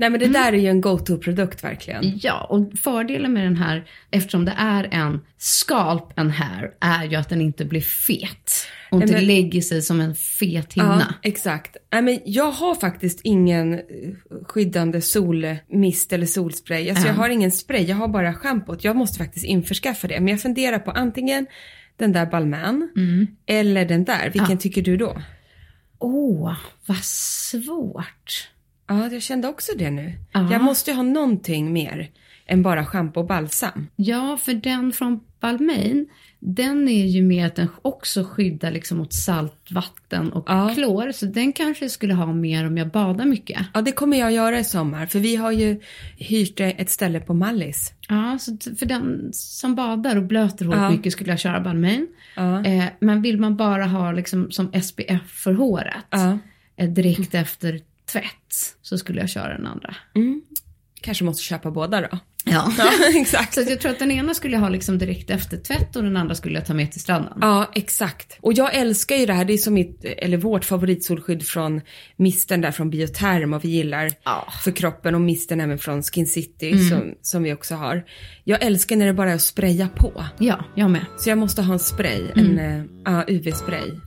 Nej 0.00 0.10
men 0.10 0.20
det 0.20 0.26
där 0.26 0.52
är 0.52 0.56
ju 0.56 0.66
en 0.68 0.80
go-to-produkt 0.80 1.64
verkligen. 1.64 2.18
Ja, 2.22 2.46
och 2.50 2.78
fördelen 2.78 3.32
med 3.32 3.44
den 3.44 3.56
här, 3.56 3.84
eftersom 4.10 4.44
det 4.44 4.54
är 4.58 4.88
en 4.90 5.20
scalp 5.38 6.18
and 6.18 6.30
hair, 6.30 6.70
är 6.80 7.04
ju 7.04 7.16
att 7.16 7.28
den 7.28 7.40
inte 7.40 7.64
blir 7.64 7.80
fet. 7.80 8.52
Och 8.90 9.02
inte 9.02 9.12
men- 9.14 9.26
lägger 9.26 9.60
sig 9.60 9.82
som 9.82 10.00
en 10.00 10.14
fet 10.14 10.72
Ja, 10.74 10.82
hinna. 10.82 11.14
exakt. 11.22 11.76
Nej, 11.92 12.02
men 12.02 12.18
jag 12.24 12.50
har 12.50 12.74
faktiskt 12.74 13.20
ingen 13.24 13.74
eh, 13.74 13.80
skyddande 14.48 15.00
solmist 15.00 16.12
eller 16.12 16.26
solspray. 16.26 16.90
Alltså 16.90 17.06
jag 17.06 17.14
har 17.14 17.28
ingen 17.28 17.52
spray, 17.52 17.84
jag 17.84 17.96
har 17.96 18.08
bara 18.08 18.34
schampot. 18.34 18.84
Jag 18.84 18.96
måste 18.96 19.18
faktiskt 19.18 19.44
införskaffa 19.44 20.08
det. 20.08 20.20
Men 20.20 20.28
jag 20.28 20.40
funderar 20.42 20.78
på 20.78 20.90
antingen 20.90 21.46
den 21.96 22.12
där 22.12 22.26
Balmain 22.26 22.88
eller 23.46 23.84
den 23.84 24.04
där. 24.04 24.30
Vilken 24.30 24.58
tycker 24.58 24.82
du 24.82 24.96
då? 24.96 25.22
Åh, 25.98 26.56
vad 26.86 27.04
svårt. 27.04 28.50
Ja, 28.90 29.08
jag 29.12 29.22
kände 29.22 29.48
också 29.48 29.72
det 29.78 29.90
nu. 29.90 30.12
Ja. 30.32 30.52
Jag 30.52 30.62
måste 30.62 30.90
ju 30.90 30.96
ha 30.96 31.02
någonting 31.02 31.72
mer 31.72 32.10
än 32.46 32.62
bara 32.62 32.84
schampo 32.84 33.20
och 33.20 33.26
balsam. 33.26 33.86
Ja, 33.96 34.38
för 34.42 34.54
den 34.54 34.92
från 34.92 35.20
Balmain, 35.40 36.08
den 36.40 36.88
är 36.88 37.06
ju 37.06 37.22
med 37.22 37.46
att 37.46 37.54
den 37.56 37.68
också 37.82 38.24
skyddar 38.24 38.70
liksom 38.70 38.98
mot 38.98 39.12
saltvatten 39.12 40.32
och 40.32 40.44
Ja. 40.48 40.70
klor. 40.74 41.12
Så 41.12 41.26
den 41.26 41.52
kanske 41.52 41.84
jag 41.84 41.90
skulle 41.92 42.14
ha 42.14 42.32
mer 42.32 42.66
om 42.66 42.78
jag 42.78 42.88
badar 42.90 43.24
mycket. 43.24 43.60
Ja, 43.74 43.80
det 43.82 43.92
kommer 43.92 44.18
jag 44.18 44.32
göra 44.32 44.58
i 44.58 44.64
sommar. 44.64 45.06
För 45.06 45.18
vi 45.18 45.36
har 45.36 45.50
ju 45.52 45.80
hyrt 46.16 46.60
ett 46.60 46.90
ställe 46.90 47.20
på 47.20 47.34
Mallis. 47.34 47.92
Ja, 48.08 48.38
så 48.40 48.56
för 48.78 48.86
den 48.86 49.28
som 49.32 49.74
badar 49.74 50.16
och 50.16 50.22
blöter 50.24 50.64
håret 50.64 50.80
Ja. 50.80 50.90
mycket 50.90 51.12
skulle 51.12 51.30
jag 51.30 51.40
köra 51.40 51.60
Balmain. 51.60 52.06
Ja. 52.36 52.64
Eh, 52.64 52.84
men 53.00 53.22
vill 53.22 53.40
man 53.40 53.56
bara 53.56 53.84
ha 53.86 54.12
liksom 54.12 54.50
som 54.50 54.72
SPF 54.82 55.30
för 55.30 55.52
håret 55.52 56.14
eh, 56.76 56.88
direkt 56.88 57.34
efter 57.34 57.80
tvätt 58.12 58.76
så 58.82 58.98
skulle 58.98 59.20
jag 59.20 59.28
köra 59.30 59.56
den 59.56 59.66
andra. 59.66 59.94
Kanske 61.02 61.24
måste 61.24 61.42
köpa 61.42 61.70
båda 61.70 62.00
då. 62.00 62.08
Ja. 62.44 62.72
Ja, 62.78 62.90
exakt. 63.20 63.54
Så 63.54 63.60
jag 63.60 63.80
tror 63.80 63.92
att 63.92 63.98
den 63.98 64.10
ena 64.10 64.34
skulle 64.34 64.54
jag 64.54 64.60
ha 64.60 64.68
liksom 64.68 64.98
direkt 64.98 65.30
efter 65.30 65.56
tvätt 65.56 65.96
och 65.96 66.02
den 66.02 66.16
andra 66.16 66.34
skulle 66.34 66.54
jag 66.58 66.66
ta 66.66 66.74
med 66.74 66.92
till 66.92 67.00
stranden. 67.00 67.32
Ja, 67.40 67.70
exakt. 67.74 68.38
Och 68.40 68.52
jag 68.52 68.74
älskar 68.74 69.16
ju 69.16 69.26
det 69.26 69.32
här. 69.32 69.44
Det 69.44 69.52
är 69.52 69.58
som 69.58 69.74
mitt, 69.74 70.04
eller 70.04 70.36
vårt 70.36 70.64
favoritsolskydd 70.64 71.46
från 71.46 71.80
misten 72.16 72.60
där 72.60 72.70
från 72.70 72.90
Bioterm 72.90 73.52
och 73.54 73.64
vi 73.64 73.68
gillar 73.68 74.10
Ja. 74.24 74.52
för 74.64 74.70
kroppen 74.72 75.14
och 75.14 75.20
misten 75.20 75.60
även 75.60 75.78
från 75.78 76.02
Skin 76.02 76.26
City 76.26 76.78
som, 76.88 77.14
som 77.22 77.42
vi 77.42 77.52
också 77.52 77.74
har. 77.74 78.04
Jag 78.44 78.62
älskar 78.62 78.96
när 78.96 79.06
det 79.06 79.12
bara 79.14 79.30
är 79.30 79.34
att 79.34 79.42
spraya 79.42 79.88
på. 79.96 80.24
Ja, 80.38 80.64
jag 80.76 80.90
med. 80.90 81.04
Så 81.18 81.30
jag 81.30 81.38
måste 81.38 81.62
ha 81.62 81.72
en 81.72 81.78
spray, 81.78 82.22
en 82.34 82.58
eh, 82.58 82.84
ja, 83.04 83.24
UV-spray. 83.28 84.00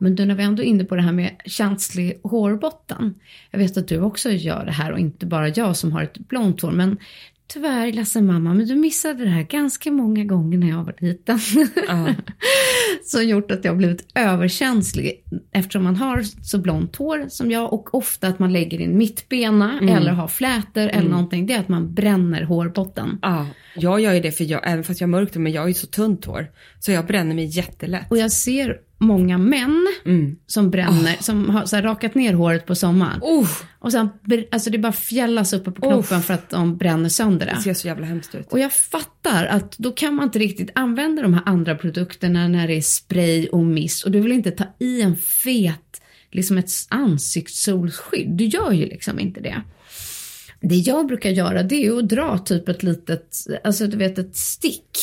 Men 0.00 0.14
du, 0.14 0.24
när 0.24 0.34
vi 0.34 0.42
ändå 0.42 0.62
är 0.62 0.66
inne 0.66 0.84
på 0.84 0.96
det 0.96 1.02
här 1.02 1.12
med 1.12 1.30
känslig 1.44 2.20
hårbotten. 2.22 3.14
Jag 3.50 3.58
vet 3.58 3.76
att 3.76 3.88
du 3.88 4.00
också 4.00 4.30
gör 4.30 4.64
det 4.64 4.72
här 4.72 4.92
och 4.92 4.98
inte 4.98 5.26
bara 5.26 5.48
jag 5.48 5.76
som 5.76 5.92
har 5.92 6.02
ett 6.02 6.18
blont 6.18 6.60
hår. 6.60 6.70
Men 6.70 6.96
tyvärr, 7.52 7.92
ledsen 7.92 8.26
mamma, 8.26 8.54
men 8.54 8.66
du 8.66 8.74
missade 8.74 9.24
det 9.24 9.30
här 9.30 9.42
ganska 9.42 9.90
många 9.90 10.24
gånger 10.24 10.58
när 10.58 10.68
jag 10.68 10.84
var 10.84 10.94
liten. 10.98 11.38
Som 13.04 13.28
gjort 13.28 13.50
att 13.50 13.64
jag 13.64 13.76
blivit 13.76 14.06
överkänslig 14.14 15.24
eftersom 15.52 15.84
man 15.84 15.96
har 15.96 16.22
så 16.42 16.58
blont 16.58 16.96
hår 16.96 17.26
som 17.28 17.50
jag 17.50 17.72
och 17.72 17.94
ofta 17.94 18.28
att 18.28 18.38
man 18.38 18.52
lägger 18.52 18.80
in 18.80 18.98
mittbena 18.98 19.80
eller 19.80 20.12
har 20.12 20.28
flätor 20.28 20.88
eller 20.88 21.10
någonting. 21.10 21.46
Det 21.46 21.54
är 21.54 21.60
att 21.60 21.68
man 21.68 21.94
bränner 21.94 22.42
hårbotten. 22.42 23.18
Ja, 23.22 23.46
jag 23.74 24.00
gör 24.00 24.12
ju 24.12 24.20
det 24.20 24.32
för 24.32 24.44
jag, 24.44 24.60
även 24.64 24.84
fast 24.84 25.00
jag 25.00 25.08
har 25.08 25.10
mörkt 25.10 25.34
men 25.34 25.52
jag 25.52 25.62
har 25.62 25.68
ju 25.68 25.74
så 25.74 25.86
tunt 25.86 26.24
hår. 26.24 26.46
Så 26.78 26.92
jag 26.92 27.06
bränner 27.06 27.34
mig 27.34 27.44
jättelätt. 27.44 28.10
Och 28.10 28.18
jag 28.18 28.32
ser 28.32 28.78
många 29.00 29.38
män 29.38 29.86
som 30.46 30.70
bränner, 30.70 31.16
som 31.22 31.50
har 31.50 31.66
så 31.66 31.76
här, 31.76 31.82
rakat 31.82 32.14
ner 32.14 32.32
håret 32.34 32.66
på 32.66 32.74
sommaren. 32.74 33.18
Oh, 33.22 33.48
Och 33.78 33.92
sen, 33.92 34.08
alltså 34.52 34.70
det 34.70 34.78
bara 34.78 34.92
fjällas 34.92 35.52
uppe 35.52 35.70
på 35.70 35.82
knoppen 35.82 36.22
för 36.22 36.34
att 36.34 36.50
de 36.50 36.76
bränner 36.76 37.08
sönder 37.08 37.46
det 37.46 37.52
det. 37.52 37.60
ser 37.62 37.74
så 37.74 37.86
jävla 37.88 38.06
hemskt 38.06 38.34
ut. 38.34 38.52
Och 38.52 38.58
jag 38.58 38.72
fattar 38.72 39.46
att 39.46 39.78
då 39.78 39.92
kan 39.92 40.14
man 40.14 40.24
inte 40.24 40.38
riktigt 40.38 40.70
använda 40.74 41.22
de 41.22 41.34
här 41.34 41.42
andra 41.46 41.74
produkterna 41.74 42.48
när 42.48 42.68
det 42.68 42.74
är 42.74 42.80
spray 42.82 43.46
och 43.48 43.64
mist. 43.64 44.04
Och 44.04 44.10
du 44.10 44.20
vill 44.20 44.32
inte 44.32 44.50
ta 44.50 44.64
i 44.78 45.02
en 45.02 45.16
fet, 45.16 46.00
liksom 46.30 46.58
ett 46.58 46.70
ansiktssolskydd. 46.88 48.30
Du 48.30 48.44
gör 48.44 48.72
ju 48.72 48.86
liksom 48.86 49.20
inte 49.20 49.40
det. 49.40 49.62
Det 50.62 50.74
jag 50.76 51.06
brukar 51.06 51.30
göra 51.30 51.62
det 51.62 51.86
är 51.86 51.98
att 51.98 52.08
dra 52.08 52.38
typ 52.38 52.68
ett 52.68 52.82
litet, 52.82 53.36
alltså 53.64 53.86
du 53.86 53.96
vet 53.96 54.18
ett 54.18 54.36
stick. 54.36 54.98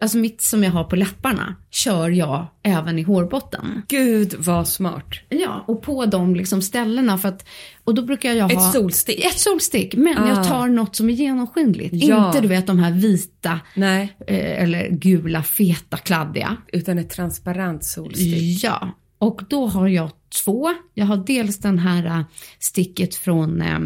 Alltså 0.00 0.18
mitt 0.18 0.40
som 0.42 0.64
jag 0.64 0.70
har 0.70 0.84
på 0.84 0.96
läpparna 0.96 1.54
kör 1.70 2.10
jag 2.10 2.46
även 2.62 2.98
i 2.98 3.02
hårbotten. 3.02 3.82
Gud 3.88 4.34
vad 4.38 4.68
smart. 4.68 5.06
Ja, 5.28 5.64
och 5.68 5.82
på 5.82 6.06
de 6.06 6.36
liksom 6.36 6.62
ställena 6.62 7.18
för 7.18 7.28
att, 7.28 7.44
och 7.84 7.94
då 7.94 8.02
brukar 8.02 8.32
jag 8.32 8.48
ha 8.48 8.52
Ett 8.68 8.72
solstick. 8.72 9.24
Ett 9.24 9.38
solstick, 9.38 9.94
men 9.94 10.12
jag 10.28 10.38
Ah. 10.38 10.44
tar 10.44 10.68
något 10.68 10.96
som 10.96 11.10
är 11.10 11.14
genomskinligt. 11.14 11.94
Ja. 11.94 12.26
Inte 12.26 12.40
du 12.40 12.48
vet 12.48 12.66
de 12.66 12.78
här 12.78 12.92
vita 12.92 13.60
Nej, 13.74 14.16
eh, 14.26 14.62
eller 14.62 14.88
gula, 14.90 15.42
feta, 15.42 15.96
kladdiga. 15.96 16.56
utan 16.72 16.98
ett 16.98 17.10
transparent 17.10 17.84
solstick. 17.84 18.64
Ja, 18.64 18.90
och 19.18 19.40
då 19.48 19.66
har 19.66 19.88
jag 19.88 20.10
två. 20.44 20.74
Jag 20.94 21.06
har 21.06 21.16
dels 21.16 21.58
den 21.58 21.78
här 21.78 22.06
eh, 22.06 22.20
sticket 22.58 23.14
från 23.14 23.60
eh, 23.62 23.78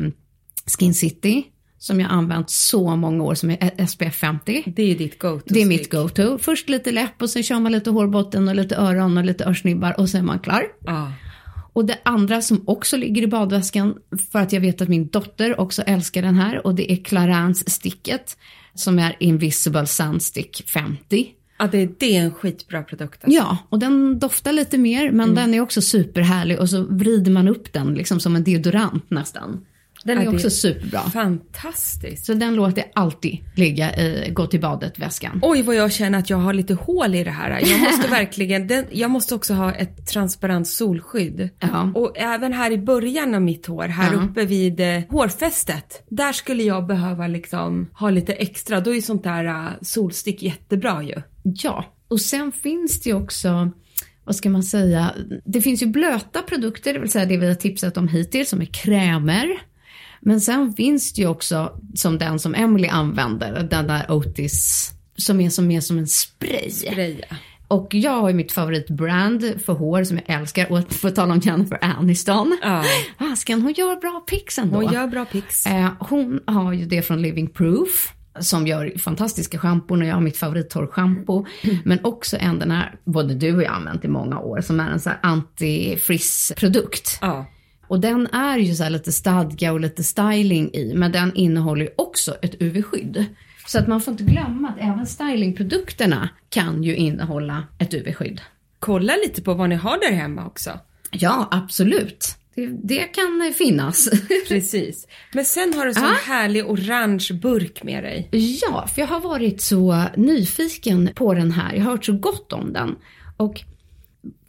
Skin 0.69 0.95
City 0.95 1.45
som 1.79 2.01
jag 2.01 2.11
använt 2.11 2.51
så 2.51 2.97
många 2.97 3.25
år 3.25 3.35
som 3.35 3.51
är 3.51 3.87
SPF 3.87 4.15
50. 4.15 4.65
Det 4.77 4.83
är 4.83 4.99
ditt 4.99 5.19
go-to 5.19 5.55
Det 5.55 5.63
är 5.63 5.67
mitt 5.67 5.91
go-to. 5.91 6.39
Först 6.39 6.69
lite 6.69 6.93
läpp 6.93 7.23
och 7.23 7.31
sen 7.31 7.43
kör 7.43 7.61
man 7.61 7.73
lite 7.73 7.91
hårbotten 7.91 8.49
och 8.49 8.55
lite 8.55 8.77
öron 8.77 9.19
och 9.19 9.25
lite 9.25 9.45
örsnibbar 9.45 10.01
och 10.01 10.09
sen 10.09 10.21
är 10.21 10.25
man 10.25 10.39
klar. 10.39 10.63
Ja. 10.85 11.13
Och 11.73 11.85
det 11.85 11.99
andra 12.03 12.43
som 12.43 12.63
också 12.67 12.97
ligger 12.97 13.23
i 13.23 13.27
badväskan, 13.27 13.95
för 14.33 14.39
att 14.39 14.53
jag 14.53 14.61
vet 14.61 14.81
att 14.81 14.89
min 14.89 15.09
dotter 15.09 15.61
också 15.61 15.83
älskar 15.83 16.23
den 16.23 16.35
här, 16.35 16.67
och 16.67 16.75
det 16.75 16.93
är 16.93 16.97
Clarins 16.97 17.71
sticket 17.71 18.37
som 18.75 18.99
är 18.99 19.17
Invisible 19.19 19.87
Sunstick 19.87 20.63
50. 20.69 21.29
Ja, 21.59 21.69
det, 21.73 22.01
det 22.01 22.17
är 22.17 22.21
en 22.21 22.35
skitbra 22.35 22.83
produkt. 22.83 23.25
Alltså. 23.25 23.39
Ja, 23.39 23.59
och 23.69 23.79
den 23.79 24.19
doftar 24.19 24.53
lite 24.53 24.79
mer, 24.79 25.11
men 25.11 25.35
den 25.35 25.55
är 25.55 25.61
också 25.61 25.81
superhärlig 25.81 26.61
och 26.61 26.71
så 26.71 26.83
vrider 26.83 27.31
man 27.31 27.49
upp 27.49 27.73
den 27.73 27.95
liksom 27.95 28.21
som 28.21 28.37
en 28.37 28.45
deodorant 28.45 29.11
nästan. 29.11 29.65
Den 30.09 30.17
Ja, 30.17 30.23
är 30.23 30.31
det- 30.31 30.37
också 30.37 30.51
superbra. 30.51 31.01
Fantastiskt. 31.01 32.27
Så 32.27 32.35
den 32.35 32.55
låter 32.55 32.85
alltid 32.95 33.39
ligga 33.55 33.97
i 33.97 34.31
gå 34.33 34.47
till 34.47 34.61
badet-väskan. 34.61 35.41
Oj 35.43 35.63
vad 35.63 35.75
jag 35.75 35.93
känner 35.93 36.19
att 36.19 36.31
jag 36.31 36.37
har 36.37 36.53
lite 36.55 36.75
hål 36.75 37.15
i 37.15 37.25
det 37.25 37.31
här. 37.31 37.51
Jag 37.71 37.81
måste 37.91 38.09
verkligen, 38.09 38.67
den, 38.67 38.85
jag 38.91 39.11
måste 39.11 39.35
också 39.35 39.55
ha 39.55 39.73
ett 39.73 40.07
transparent 40.07 40.69
solskydd. 40.69 41.49
Ja. 41.61 41.93
Och 41.95 42.13
även 42.19 42.53
här 42.53 42.71
i 42.71 42.79
början 42.79 43.35
av 43.35 43.43
mitt 43.43 43.67
hår, 43.67 43.85
här 43.89 44.13
Ja. 44.13 44.19
uppe 44.23 44.45
vid 44.45 44.81
eh, 44.81 45.01
hårfästet. 45.09 46.03
Där 46.09 46.33
skulle 46.33 46.63
jag 46.63 46.87
behöva 46.87 47.27
liksom 47.27 47.91
ha 47.93 48.11
lite 48.11 48.33
extra. 48.33 48.81
Då 48.81 48.91
är 48.91 48.95
ju 48.95 49.03
sånt 49.03 49.25
där 49.25 49.45
uh, 49.45 49.69
solstick 49.83 50.43
jättebra 50.43 51.03
ju. 51.03 51.15
Ja, 51.43 51.85
och 52.09 52.21
sen 52.21 52.53
finns 52.53 53.01
det 53.01 53.11
ju 53.11 53.17
också, 53.17 53.71
vad 54.25 54.37
ska 54.37 54.51
man 54.51 54.63
säga, 54.63 55.13
det 55.45 55.61
finns 55.61 55.83
ju 55.83 55.87
blöta 55.87 56.43
produkter, 56.43 56.93
det 56.95 57.01
vill 57.01 57.11
säga 57.11 57.25
det 57.27 57.37
vi 57.37 57.47
har 57.49 57.55
tipsat 57.55 57.97
om 57.97 58.09
hittills, 58.09 58.49
som 58.49 58.61
är 58.61 58.65
krämer. 58.67 59.47
Men 60.21 60.41
sen 60.41 60.73
finns 60.73 61.13
det 61.13 61.23
ju 61.23 61.29
också, 61.29 61.81
som 61.95 62.19
den 62.19 62.39
som 62.39 62.55
Emily 62.55 62.89
använder, 62.89 63.63
den 63.63 63.87
där 63.87 64.11
Otis, 64.11 64.91
som 65.17 65.41
är 65.41 65.51
som 65.51 65.67
mer 65.67 65.81
som 65.81 65.99
en 65.99 66.07
spray. 66.07 66.71
Greja. 66.95 67.27
Och 67.69 67.95
jag 67.95 68.21
har 68.21 68.29
ju 68.29 68.35
mitt 68.35 68.53
favoritbrand 68.53 69.55
för 69.65 69.73
hår 69.73 70.05
som 70.05 70.21
jag 70.27 70.41
älskar, 70.41 70.73
och 70.73 70.93
för 70.93 71.09
att 71.09 71.15
tala 71.15 71.35
om 71.35 71.41
Jennifer 71.41 71.79
Aniston. 71.81 72.59
Ja. 72.63 72.85
Asken, 73.17 73.63
hon 73.63 73.73
gör 73.73 73.97
bra 73.97 74.25
pix 74.31 74.59
ändå. 74.59 74.77
Hon 74.77 74.93
gör 74.93 75.07
bra 75.07 75.25
pix. 75.25 75.67
Eh, 75.67 75.91
hon 76.01 76.41
har 76.47 76.73
ju 76.73 76.85
det 76.85 77.03
från 77.03 77.23
Living 77.23 77.49
Proof 77.49 78.13
som 78.41 78.67
gör 78.67 78.99
fantastiska 78.99 79.59
schampon 79.59 80.03
och 80.03 80.09
jag 80.09 80.15
har 80.15 80.21
mitt 80.21 80.37
favorittorrschampo. 80.37 81.47
Men 81.85 81.99
också 82.05 82.37
en 82.41 82.59
den 82.59 82.71
här, 82.71 82.95
både 83.05 83.35
du 83.35 83.57
och 83.57 83.63
jag 83.63 83.71
har 83.71 83.77
använt 83.77 84.05
i 84.05 84.09
många 84.09 84.39
år, 84.41 84.61
som 84.61 84.81
är 84.81 84.91
en 84.91 85.01
sån 85.01 85.13
här 85.13 85.21
anti-friss-produkt. 85.23 87.19
Ja. 87.21 87.47
Och 87.89 88.01
den 88.01 88.27
är 88.27 88.59
ju 88.59 88.75
så 88.75 88.83
här 88.83 88.91
lite 88.91 89.13
stadga 89.13 89.73
och 89.73 89.81
lite 89.81 90.05
styling 90.05 90.71
i, 90.75 90.93
men 90.95 91.13
den 91.13 91.35
innehåller 91.35 91.85
ju 91.85 91.91
också 91.97 92.35
ett 92.43 92.55
UV-skydd. 92.61 93.25
Så 93.67 93.79
att 93.79 93.89
man 93.89 94.01
får 94.01 94.13
inte 94.13 94.25
glömma 94.25 94.69
att 94.69 94.79
även 94.81 95.07
stylingprodukterna 95.07 96.29
kan 96.51 96.83
ju 96.83 96.97
innehålla 96.97 97.65
ett 97.79 97.95
UV-skydd. 97.95 98.41
Kolla 98.79 99.13
lite 99.25 99.43
på 99.43 99.55
vad 99.55 99.69
ni 99.69 99.75
har 99.75 99.99
där 100.01 100.13
hemma 100.17 100.47
också. 100.47 100.71
Ja, 101.11 101.49
absolut. 101.51 102.35
Det, 102.55 102.67
det 102.67 102.99
kan 103.03 103.53
finnas. 103.59 104.09
Precis. 104.49 105.07
Men 105.35 105.45
sen 105.45 105.75
har 105.75 105.85
du 105.87 105.91
en 105.91 105.97
Ja. 106.03 106.15
härlig 106.27 106.71
orange 106.71 107.29
burk 107.43 107.83
med 107.83 108.05
dig. 108.05 108.29
Ja, 108.63 108.87
för 108.95 109.01
jag 109.01 109.09
har 109.09 109.21
varit 109.21 109.61
så 109.61 110.05
nyfiken 110.17 111.11
på 111.15 111.35
den 111.35 111.53
här. 111.53 111.75
Jag 111.75 111.85
har 111.85 111.91
hört 111.91 112.05
så 112.05 112.13
gott 112.13 112.53
om 112.53 112.73
den. 112.73 112.97
Och 113.37 113.61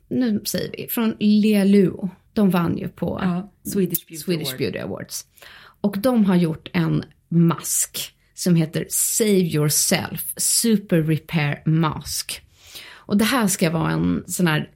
nu 0.10 0.42
säger 0.46 0.72
vi, 0.78 0.88
från 0.90 1.16
Lealuo. 1.20 2.10
De 2.34 2.50
vann 2.50 2.78
ju 2.78 2.90
på 2.90 3.20
Ja, 3.22 3.52
Swedish 3.64 4.08
Beauty 4.08 4.24
Swedish 4.24 4.48
Award. 4.48 4.58
Beauty 4.58 4.80
Awards. 4.80 5.26
Och 5.82 5.98
de 6.00 6.26
har 6.26 6.36
gjort 6.36 6.70
en 6.74 7.04
mask 7.30 8.16
som 8.34 8.56
heter 8.56 8.86
Save 8.90 9.30
Yourself 9.30 10.34
Super 10.38 11.02
Repair 11.02 11.62
Mask. 11.66 12.42
Och 12.92 13.18
det 13.18 13.26
här 13.26 13.48
ska 13.48 13.70
vara 13.70 13.92
en 13.92 14.24
sån 14.28 14.48
här 14.48 14.70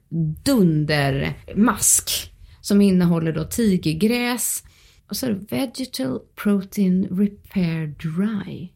dundermask 0.46 2.34
som 2.62 2.82
innehåller 2.82 3.34
då 3.34 3.44
tigergräs 3.44 4.64
och 5.10 5.18
så 5.18 5.26
är 5.26 5.30
det 5.30 5.56
Vegetal 5.56 6.20
Protein 6.36 7.08
Repair 7.12 7.88
Dry. 7.88 8.70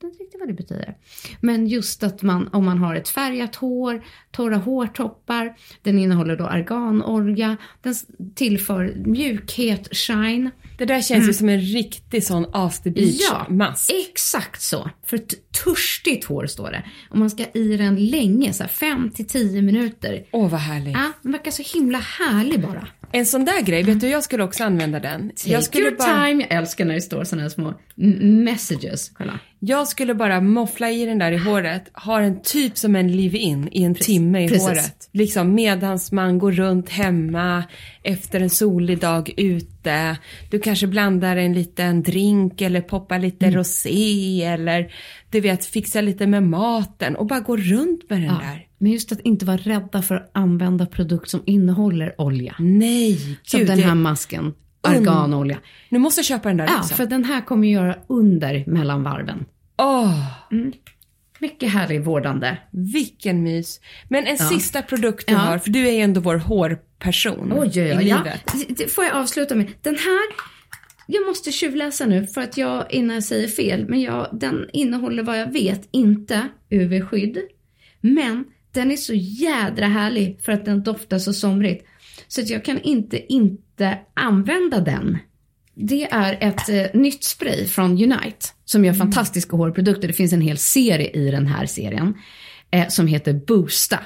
Vet 0.00 0.12
inte 0.12 0.24
riktigt 0.24 0.40
vad 0.40 0.48
det 0.48 0.54
betyder. 0.54 0.94
Men 1.40 1.66
just 1.66 2.02
att 2.02 2.22
man, 2.22 2.48
om 2.48 2.64
man 2.64 2.78
har 2.78 2.94
ett 2.94 3.08
färgat 3.08 3.54
hår, 3.54 4.04
torra 4.30 4.56
hårtoppar, 4.56 5.54
den 5.82 5.98
innehåller 5.98 6.36
då 6.36 6.44
arganorga, 6.46 7.56
den 7.82 7.94
tillför 8.34 8.94
mjukhet, 8.96 9.96
shine. 9.96 10.50
Det 10.78 10.84
där 10.84 11.02
känns 11.02 11.28
ju 11.28 11.32
som 11.32 11.48
en 11.48 11.60
riktig 11.60 12.24
sån 12.24 12.46
after 12.52 12.90
beach 12.90 13.48
mask. 13.48 13.90
exakt 14.10 14.62
så. 14.62 14.90
För 15.06 15.16
ett 15.16 15.52
törstigt 15.64 16.24
hår 16.24 16.46
står 16.46 16.70
det. 16.70 16.84
Och 17.10 17.18
man 17.18 17.30
ska 17.30 17.44
i 17.54 17.76
den 17.76 18.06
länge, 18.06 18.52
så 18.52 18.62
här 18.62 18.70
5 18.70 19.10
till 19.10 19.26
10 19.26 19.62
minuter. 19.62 20.24
Åh 20.32 20.50
vad 20.50 20.60
härligt. 20.60 20.94
Ja, 20.94 21.12
den 21.22 21.32
verkar 21.32 21.50
så 21.50 21.78
himla 21.78 21.98
härlig 21.98 22.60
bara. 22.62 22.88
En 23.12 23.26
sån 23.26 23.44
där 23.44 23.62
grej, 23.62 23.82
vet 23.82 24.00
du 24.00 24.08
jag 24.08 24.24
skulle 24.24 24.42
också 24.42 24.64
använda 24.64 25.00
den. 25.00 25.28
Take 25.28 25.50
Jag 25.50 25.64
skulle, 25.64 25.84
your 25.84 25.96
bara, 25.96 26.26
time. 26.26 26.46
Jag 26.50 26.58
älskar 26.58 26.84
när 26.84 26.94
det 26.94 27.00
står 27.00 27.24
sådana 27.24 27.42
här 27.42 27.48
små 27.48 27.74
messages. 28.20 29.10
Kolla. 29.14 29.40
Jag 29.66 29.88
skulle 29.88 30.14
bara 30.14 30.40
moffla 30.40 30.90
i 30.90 31.06
den 31.06 31.18
där 31.18 31.32
i 31.32 31.36
håret, 31.36 31.90
ha 31.94 32.18
den 32.20 32.40
typ 32.42 32.78
som 32.78 32.96
en 32.96 33.12
live-in 33.16 33.68
i 33.72 33.82
en 33.82 33.94
timme 33.94 34.44
i 34.44 34.48
precis. 34.48 34.62
håret. 34.68 35.08
Liksom 35.12 35.54
medans 35.54 36.12
man 36.12 36.38
går 36.38 36.52
runt 36.52 36.88
hemma 36.88 37.64
efter 38.02 38.40
en 38.40 38.50
solig 38.50 38.98
dag 39.00 39.30
ute. 39.36 40.16
Du 40.50 40.58
kanske 40.58 40.86
blandar 40.86 41.36
en 41.36 41.52
liten 41.52 42.02
drink 42.02 42.60
eller 42.60 42.80
poppar 42.80 43.18
lite 43.18 43.46
Mm. 43.46 43.58
rosé 43.58 44.42
eller 44.42 44.92
du 45.30 45.40
vet 45.40 45.64
fixa 45.64 46.00
lite 46.00 46.26
med 46.26 46.42
maten 46.42 47.16
och 47.16 47.26
bara 47.26 47.40
gå 47.40 47.56
runt 47.56 48.10
med 48.10 48.18
den 48.18 48.26
Ja. 48.26 48.40
där. 48.42 48.66
Men 48.78 48.92
just 48.92 49.12
att 49.12 49.20
inte 49.20 49.44
vara 49.46 49.56
rädda 49.56 50.02
för 50.02 50.14
att 50.14 50.30
använda 50.34 50.86
produkt 50.86 51.28
som 51.30 51.42
innehåller 51.46 52.20
olja. 52.20 52.54
Nej, 52.58 53.38
Som 53.42 53.58
gud. 53.60 53.68
den 53.68 53.76
det- 53.78 53.84
här 53.84 53.94
masken, 53.94 54.52
arganolja. 54.82 55.58
Nu 55.88 55.98
måste 55.98 56.18
jag 56.18 56.26
köpa 56.26 56.48
den 56.48 56.56
där 56.56 56.66
Ja, 56.66 56.78
också. 56.78 56.94
för 56.94 57.06
den 57.06 57.24
här 57.24 57.40
kommer 57.40 57.68
göra 57.68 57.96
under 58.06 58.64
mellan 58.66 59.02
varven. 59.02 59.44
Åh, 59.78 60.26
Mycket 61.38 61.70
härlig 61.72 62.04
vårdande. 62.04 62.56
vilken 62.70 63.42
mys. 63.42 63.80
Men 64.08 64.26
en 64.26 64.38
sista 64.38 64.82
produkt 64.82 65.26
du 65.28 65.32
Ja. 65.34 65.38
har, 65.38 65.58
för 65.58 65.70
du 65.70 65.88
är 65.88 65.92
ju 65.92 65.98
ändå 66.00 66.20
vår 66.20 66.36
hårperson 66.36 67.52
Oj, 67.52 67.70
oj, 67.74 67.78
i. 67.78 67.88
Ja. 67.88 67.98
livet. 68.18 68.54
Det 68.78 68.88
får 68.92 69.04
jag 69.04 69.14
avsluta 69.14 69.54
med. 69.54 69.66
Den 69.82 69.94
här, 69.94 70.24
jag 71.06 71.26
måste 71.26 71.52
tjuvläsa 71.52 72.06
nu 72.06 72.26
för 72.26 72.40
att 72.40 72.56
jag, 72.56 72.92
innan 72.92 73.14
jag 73.14 73.24
säger 73.24 73.48
fel, 73.48 73.88
men 73.88 74.00
jag, 74.00 74.28
den 74.32 74.68
innehåller 74.72 75.22
vad 75.22 75.40
jag 75.40 75.52
vet 75.52 75.88
inte 75.90 76.48
UV-skydd. 76.70 77.38
Men 78.00 78.44
den 78.72 78.90
är 78.90 78.96
så 78.96 79.14
jädra 79.14 79.86
härlig 79.86 80.40
för 80.44 80.52
att 80.52 80.64
den 80.64 80.82
doftar 80.82 81.18
så 81.18 81.32
somrigt. 81.32 81.86
Så 82.28 82.40
att 82.40 82.48
jag 82.50 82.64
kan 82.64 82.80
inte 82.80 83.32
inte 83.32 83.98
använda 84.14 84.80
den. 84.80 85.18
Det 85.74 86.04
är 86.04 86.38
ett 86.40 86.68
eh, 86.68 87.00
nytt 87.00 87.24
spray 87.24 87.66
från 87.66 87.90
Unite 87.92 88.46
som 88.64 88.84
gör 88.84 88.92
fantastiska 88.92 89.56
hårprodukter. 89.56 90.08
Det 90.08 90.14
finns 90.14 90.32
en 90.32 90.40
hel 90.40 90.58
serie 90.58 91.10
i 91.10 91.30
den 91.30 91.46
här 91.46 91.66
serien 91.66 92.14
eh, 92.70 92.88
som 92.88 93.06
heter 93.06 93.32
Boosta. 93.32 93.98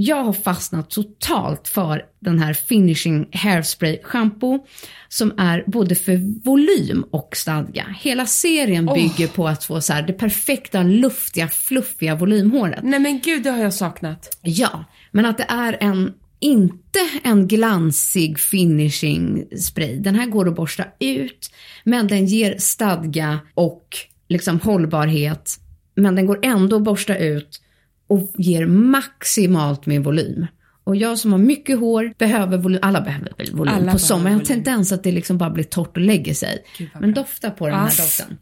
Jag 0.00 0.24
har 0.24 0.32
fastnat 0.32 0.90
totalt 0.90 1.68
för 1.68 2.02
den 2.20 2.38
här 2.38 2.54
Finishing 2.54 3.28
Hairspray 3.32 3.98
Shampoo 4.02 4.66
som 5.08 5.38
är 5.38 5.64
både 5.66 5.94
för 5.94 6.44
volym 6.44 7.04
och 7.10 7.36
stadga. 7.36 7.86
Hela 8.00 8.26
serien 8.26 8.86
bygger 8.86 9.28
på 9.28 9.48
att 9.48 9.64
få 9.64 9.80
så 9.80 9.92
här 9.92 10.02
det 10.02 10.12
perfekta 10.12 10.82
luftiga, 10.82 11.48
fluffiga 11.48 12.14
volymhåret. 12.14 12.80
Nej 12.82 13.00
men 13.00 13.20
gud, 13.20 13.42
det 13.42 13.50
har 13.50 13.58
jag 13.58 13.74
saknat. 13.74 14.38
Ja, 14.42 14.84
men 15.10 15.26
att 15.26 15.38
det 15.38 15.46
är 15.48 15.76
en, 15.80 16.14
inte 16.40 16.98
en 17.24 17.48
glansig 17.48 18.38
finishing 18.38 19.44
spray. 19.60 19.98
Den 19.98 20.14
här 20.14 20.26
går 20.26 20.48
att 20.48 20.56
borsta 20.56 20.84
ut, 21.00 21.50
men 21.84 22.06
den 22.08 22.26
ger 22.26 22.58
stadga 22.58 23.40
och 23.54 23.96
liksom 24.28 24.60
hållbarhet. 24.60 25.56
Men 25.94 26.14
den 26.14 26.26
går 26.26 26.38
ändå 26.42 26.76
att 26.76 26.82
borsta 26.82 27.16
ut 27.18 27.60
och 28.08 28.32
ger 28.38 28.66
maximalt 28.66 29.86
med 29.86 30.04
volym. 30.04 30.46
Och 30.84 30.96
jag 30.96 31.18
som 31.18 31.32
har 31.32 31.38
mycket 31.38 31.78
hår 31.78 32.12
behöver 32.18 32.58
volym, 32.58 32.78
alla 32.82 33.00
behöver 33.00 33.32
väl 33.38 33.52
volym 33.52 33.74
Alla 33.74 33.92
på 33.92 33.98
sommaren. 33.98 34.32
Jag 34.32 34.38
har 34.40 34.44
tendens 34.46 34.92
att 34.92 35.02
det 35.02 35.12
liksom 35.12 35.38
bara 35.38 35.50
blir 35.50 35.64
torrt 35.64 35.96
och 35.96 36.02
lägger 36.02 36.34
sig. 36.34 36.64
Men 37.00 37.14
dofta 37.14 37.50
på 37.50 37.66
den 37.66 37.74
här 37.74 37.82
Ah. 37.82 37.86
doften. 37.86 38.38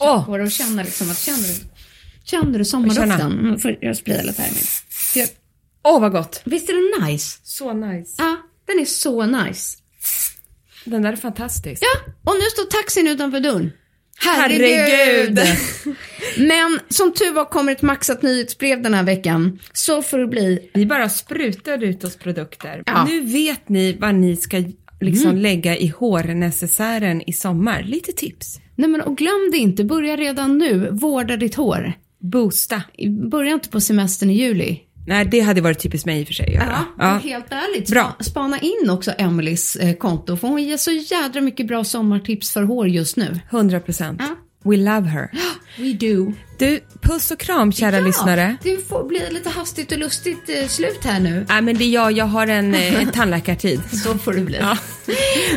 Åh, 0.00 0.26
På 0.26 0.36
det 0.36 0.42
och 0.44 0.50
känna 0.50 0.82
liksom 0.82 1.10
att, 1.10 1.18
känner 1.18 1.38
du, 1.48 1.54
känner 2.24 2.58
du 2.58 2.64
sommardoften? 2.64 3.32
Mm, 3.38 3.58
får 3.58 3.76
jag 3.80 3.96
spraya 3.96 4.22
lite 4.22 4.42
här 4.42 4.50
med. 4.50 4.62
jag- 5.14 5.28
åh 5.84 6.00
vad 6.00 6.12
gott. 6.12 6.42
Visst 6.44 6.68
är 6.68 6.72
den 6.72 7.08
nice? 7.08 7.38
Så 7.42 7.72
nice. 7.72 8.14
Ja, 8.18 8.36
den 8.66 8.78
är 8.80 8.84
så 8.84 9.26
nice. 9.26 9.78
Den 10.84 11.02
där 11.02 11.12
är 11.12 11.16
fantastisk. 11.16 11.82
Ja, 11.82 12.12
och 12.24 12.34
nu 12.34 12.44
står 12.52 12.64
taxin 12.64 13.08
utanför 13.08 13.40
dörren. 13.40 13.72
Herregud. 14.18 15.38
Men 16.38 16.80
som 16.88 17.12
tur 17.12 17.32
var 17.32 17.44
kommer 17.44 17.72
ett 17.72 17.82
maxat 17.82 18.22
nyhetsbrev 18.22 18.82
den 18.82 18.94
här 18.94 19.02
veckan. 19.02 19.58
Så 19.72 20.02
får 20.02 20.18
det 20.18 20.26
bli. 20.26 20.70
Vi 20.74 20.86
bara 20.86 21.08
sprutar 21.08 21.84
ut 21.84 22.04
oss 22.04 22.16
produkter. 22.16 22.82
Ja. 22.86 23.02
Mm. 23.02 23.14
Nu 23.14 23.20
vet 23.20 23.68
ni 23.68 23.92
vad 24.00 24.14
ni 24.14 24.36
ska 24.36 24.64
liksom 25.00 25.36
lägga 25.36 25.76
i 25.76 25.86
hårnecessären 25.88 27.22
i 27.28 27.32
sommar. 27.32 27.82
Lite 27.82 28.12
tips. 28.12 28.60
Nej 28.74 28.88
men 28.88 29.00
och 29.00 29.16
glöm 29.16 29.50
det 29.52 29.58
inte, 29.58 29.84
börja 29.84 30.16
redan 30.16 30.58
nu. 30.58 30.88
Vårda 30.90 31.36
ditt 31.36 31.54
hår. 31.54 31.92
Boosta. 32.18 32.82
Börja 33.30 33.52
inte 33.52 33.68
på 33.68 33.80
semestern 33.80 34.30
i 34.30 34.34
juli. 34.34 34.80
Nej, 35.06 35.24
det 35.24 35.40
hade 35.40 35.60
varit 35.60 35.78
typiskt 35.78 36.06
mig 36.06 36.20
i 36.20 36.22
och 36.22 36.26
för 36.26 36.34
sig. 36.34 36.52
göra. 36.52 36.84
Ja, 36.98 37.04
helt 37.24 37.46
ärligt. 37.50 37.90
Bra. 37.90 38.14
Spa- 38.18 38.24
Spana 38.24 38.58
in 38.58 38.90
också 38.90 39.12
Emelies 39.18 39.76
eh, 39.76 39.94
konto 39.96 40.36
för 40.36 40.48
hon 40.48 40.62
ger 40.62 40.76
så 40.76 40.90
jädra 40.90 41.40
mycket 41.40 41.66
bra 41.66 41.84
sommartips 41.84 42.52
för 42.52 42.62
hår 42.62 42.88
just 42.88 43.16
nu. 43.16 43.40
100 43.50 43.80
procent. 43.80 44.20
Ja. 44.22 44.36
We 44.64 44.76
love 44.76 45.08
her. 45.08 45.30
We 45.78 45.92
do. 45.92 46.32
Du, 46.58 46.80
puss 47.00 47.30
och 47.30 47.38
kram 47.38 47.72
kära 47.72 48.00
lyssnare. 48.00 48.56
Det 48.62 48.88
får 48.88 49.04
bli 49.08 49.30
lite 49.30 49.50
hastigt 49.50 49.92
och 49.92 49.98
lustigt 49.98 50.48
eh, 50.48 50.68
slut 50.68 51.04
här 51.04 51.20
nu. 51.20 51.46
Nej 51.48 51.62
men 51.62 51.76
det 51.78 51.84
är 51.84 51.88
jag, 51.88 52.12
jag 52.12 52.24
har 52.24 52.46
en, 52.46 52.74
eh, 52.74 53.00
en 53.02 53.10
tandläkartid. 53.12 53.80
Så 54.04 54.18
får 54.18 54.32
det 54.32 54.40
bli. 54.40 54.58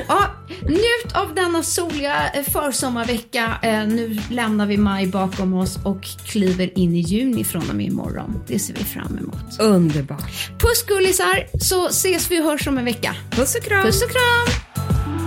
Ja. 0.08 0.22
njut 0.62 1.13
av 1.15 1.36
denna 1.36 1.63
soliga 1.63 2.30
eh, 2.34 2.43
försommarvecka. 2.43 3.58
Eh, 3.62 3.88
Nu 3.88 4.17
lämnar 4.30 4.65
vi 4.65 4.78
maj 4.78 5.08
bakom 5.08 5.54
oss 5.54 5.80
och 5.84 6.02
kliver 6.04 6.80
in 6.80 6.96
i 6.96 7.00
juni 7.00 7.43
från 7.43 7.70
och 7.70 7.76
med 7.76 7.86
imorgon. 7.86 8.43
Det 8.48 8.60
ser 8.60 8.74
vi 8.74 8.84
fram 8.84 9.17
emot. 9.17 9.60
Underbart. 9.60 10.50
Puss 10.60 10.86
gullisar, 10.88 11.48
så 11.60 11.88
ses 11.88 12.32
vi 12.32 12.39
och 12.39 12.43
hörs 12.46 12.67
om 12.67 12.78
en 12.78 12.86
vecka. 12.86 13.15
Puss 13.32 13.56
och 13.56 13.63
kram. 13.63 13.84
Puss 13.86 14.04
och 14.04 14.10
kram! 14.12 15.27